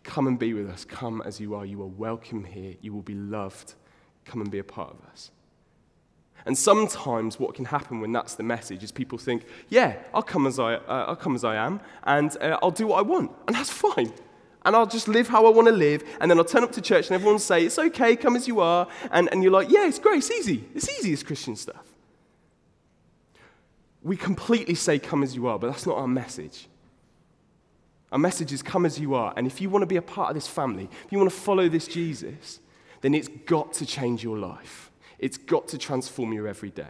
Come 0.08 0.26
and 0.26 0.40
be 0.40 0.54
with 0.54 0.70
us. 0.70 0.86
Come 0.86 1.22
as 1.26 1.40
you 1.40 1.54
are. 1.54 1.66
You 1.66 1.82
are 1.84 1.88
welcome 1.88 2.46
here. 2.46 2.76
You 2.80 2.94
will 2.94 3.02
be 3.02 3.14
loved. 3.14 3.74
Come 4.24 4.40
and 4.40 4.50
be 4.50 4.58
a 4.58 4.64
part 4.64 4.92
of 4.92 5.06
us. 5.12 5.32
And 6.46 6.58
sometimes 6.58 7.42
what 7.42 7.54
can 7.56 7.66
happen 7.66 8.00
when 8.00 8.14
that's 8.14 8.36
the 8.36 8.44
message 8.44 8.84
is 8.84 8.92
people 8.92 9.18
think, 9.18 9.44
yeah, 9.68 9.98
I'll 10.14 10.24
come 10.24 10.48
as 10.48 10.60
I, 10.60 10.76
uh, 10.76 11.06
I'll 11.10 11.18
come 11.18 11.36
as 11.36 11.44
I 11.44 11.58
am, 11.58 11.82
and 12.04 12.36
uh, 12.40 12.58
I'll 12.64 12.72
do 12.72 12.88
what 12.88 13.00
I 13.00 13.02
want, 13.02 13.34
and 13.48 13.56
that's 13.56 13.70
fine. 13.70 14.14
And 14.64 14.78
I'll 14.78 14.86
just 14.86 15.10
live 15.10 15.28
how 15.28 15.46
I 15.46 15.50
want 15.50 15.68
to 15.68 15.74
live, 15.74 16.06
and 16.22 16.32
then 16.32 16.38
I'll 16.38 16.46
turn 16.46 16.64
up 16.64 16.72
to 16.74 16.82
church 16.82 17.08
and 17.08 17.16
everyone 17.16 17.34
will 17.34 17.40
say, 17.40 17.66
it's 17.66 17.78
okay, 17.78 18.16
come 18.16 18.38
as 18.38 18.48
you 18.48 18.62
are, 18.62 18.88
and, 19.12 19.28
and 19.34 19.44
you're 19.44 19.52
like, 19.52 19.70
yeah, 19.70 19.88
it's 19.88 20.00
great, 20.00 20.20
it's 20.20 20.32
easy. 20.32 20.64
It's 20.74 20.90
easy, 20.90 21.12
it's 21.12 21.24
Christian 21.24 21.58
stuff. 21.58 21.86
We 24.02 24.16
completely 24.16 24.76
say, 24.76 25.00
come 25.00 25.22
as 25.22 25.36
you 25.36 25.48
are, 25.48 25.60
but 25.60 25.68
that's 25.68 25.86
not 25.86 25.98
our 25.98 26.08
message. 26.08 26.70
Our 28.12 28.18
message 28.18 28.54
is 28.54 28.64
come 28.64 28.86
as 28.86 29.00
you 29.00 29.16
are. 29.16 29.34
And 29.36 29.46
if 29.46 29.60
you 29.60 29.70
want 29.70 29.84
to 29.84 29.88
be 29.88 29.98
a 29.98 30.02
part 30.02 30.30
of 30.30 30.36
this 30.36 30.48
family, 30.48 30.90
if 31.06 31.12
you 31.12 31.18
want 31.18 31.30
to 31.30 31.36
follow 31.36 31.68
this 31.68 31.88
Jesus, 31.88 32.60
then 33.02 33.14
it's 33.14 33.28
got 33.28 33.74
to 33.74 33.86
change 33.86 34.24
your 34.24 34.38
life. 34.38 34.92
It's 35.20 35.38
got 35.38 35.68
to 35.70 35.78
transform 35.78 36.34
you 36.34 36.48
every 36.48 36.70
day. 36.70 36.86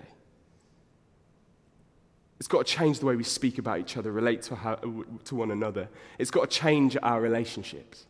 It's 2.39 2.47
got 2.47 2.67
to 2.67 2.71
change 2.71 2.99
the 2.99 3.07
way 3.07 3.15
we 3.15 3.23
speak 3.23 3.57
about 3.57 3.79
each 3.79 3.97
other, 3.97 4.11
relate 4.11 4.43
to, 4.43 4.55
how, 4.55 4.75
to 4.75 5.35
one 5.35 5.49
another. 5.49 5.89
It's 6.19 6.29
got 6.29 6.49
to 6.49 6.55
change 6.55 6.95
our 7.01 7.19
relationships. 7.19 8.05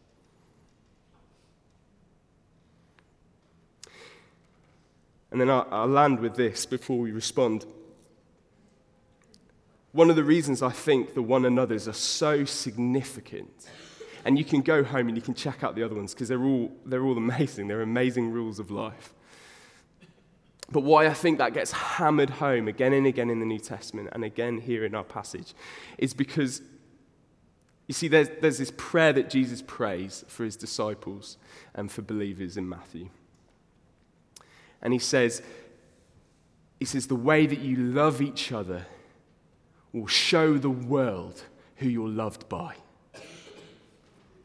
And 5.31 5.39
then 5.39 5.49
I'll, 5.49 5.67
I'll 5.71 5.87
land 5.87 6.19
with 6.19 6.35
this 6.35 6.65
before 6.65 6.99
we 6.99 7.11
respond. 7.11 7.65
One 9.91 10.09
of 10.09 10.15
the 10.15 10.23
reasons 10.23 10.61
I 10.61 10.69
think 10.69 11.13
the 11.13 11.21
one 11.21 11.45
another's 11.45 11.87
are 11.87 11.93
so 11.93 12.45
significant, 12.45 13.67
and 14.25 14.37
you 14.37 14.43
can 14.43 14.61
go 14.61 14.83
home 14.83 15.07
and 15.07 15.17
you 15.17 15.23
can 15.23 15.33
check 15.33 15.63
out 15.63 15.75
the 15.75 15.83
other 15.83 15.95
ones 15.95 16.13
because 16.13 16.27
they're 16.27 16.43
all, 16.43 16.71
they're 16.85 17.03
all 17.03 17.17
amazing. 17.17 17.67
They're 17.67 17.81
amazing 17.81 18.31
rules 18.31 18.59
of 18.59 18.69
life. 18.69 19.13
But 20.69 20.81
why 20.81 21.07
I 21.07 21.13
think 21.13 21.37
that 21.37 21.53
gets 21.53 21.71
hammered 21.71 22.29
home 22.29 22.67
again 22.67 22.91
and 22.91 23.07
again 23.07 23.29
in 23.29 23.39
the 23.39 23.45
New 23.45 23.59
Testament 23.59 24.09
and 24.11 24.23
again 24.23 24.59
here 24.59 24.83
in 24.83 24.93
our 24.95 25.03
passage 25.03 25.53
is 25.97 26.13
because, 26.13 26.61
you 27.87 27.93
see, 27.93 28.09
there's, 28.09 28.27
there's 28.41 28.57
this 28.57 28.73
prayer 28.75 29.13
that 29.13 29.29
Jesus 29.29 29.63
prays 29.65 30.25
for 30.27 30.43
his 30.43 30.57
disciples 30.57 31.37
and 31.73 31.89
for 31.89 32.01
believers 32.01 32.57
in 32.57 32.67
Matthew. 32.67 33.07
And 34.81 34.91
he 34.91 34.99
says, 34.99 35.41
he 36.79 36.85
says, 36.85 37.07
the 37.07 37.15
way 37.15 37.45
that 37.45 37.59
you 37.59 37.77
love 37.77 38.21
each 38.21 38.51
other 38.51 38.85
will 39.99 40.07
show 40.07 40.57
the 40.57 40.69
world 40.69 41.43
who 41.77 41.87
you're 41.87 42.07
loved 42.07 42.47
by. 42.49 42.75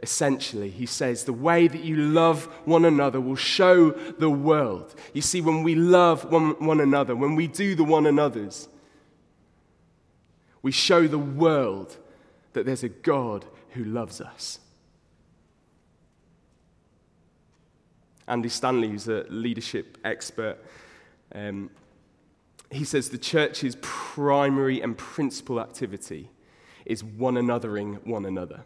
Essentially, 0.01 0.69
he 0.69 0.87
says, 0.87 1.25
the 1.25 1.33
way 1.33 1.69
that 1.69 1.85
you 1.85 1.97
love 1.97 2.47
one 2.65 2.85
another 2.85 3.21
will 3.21 3.37
show 3.37 3.91
the 3.91 4.31
world. 4.31 4.95
You 5.12 5.23
see, 5.23 5.41
when 5.41 5.62
we 5.62 5.77
love 5.77 6.31
one, 6.31 6.51
one 6.65 6.81
another, 6.81 7.15
when 7.15 7.37
we 7.37 7.47
do 7.47 7.75
the 7.75 7.85
one 7.85 8.07
another's, 8.07 8.69
we 10.61 10.73
show 10.73 11.07
the 11.07 11.19
world 11.19 11.97
that 12.53 12.67
there's 12.67 12.83
a 12.83 12.88
God 12.88 13.45
who 13.71 13.85
loves 13.85 14.21
us. 14.21 14.59
Andy 18.27 18.49
Stanley, 18.49 18.88
who's 18.88 19.09
a 19.09 19.25
leadership 19.29 19.99
expert, 20.05 20.59
um, 21.35 21.71
he 22.72 22.85
says 22.85 23.11
the 23.11 23.18
church's 23.18 23.76
primary 23.80 24.80
and 24.80 24.96
principal 24.96 25.61
activity 25.61 26.30
is 26.87 27.04
one 27.04 27.35
anothering 27.35 28.04
one 28.06 28.24
another. 28.24 28.64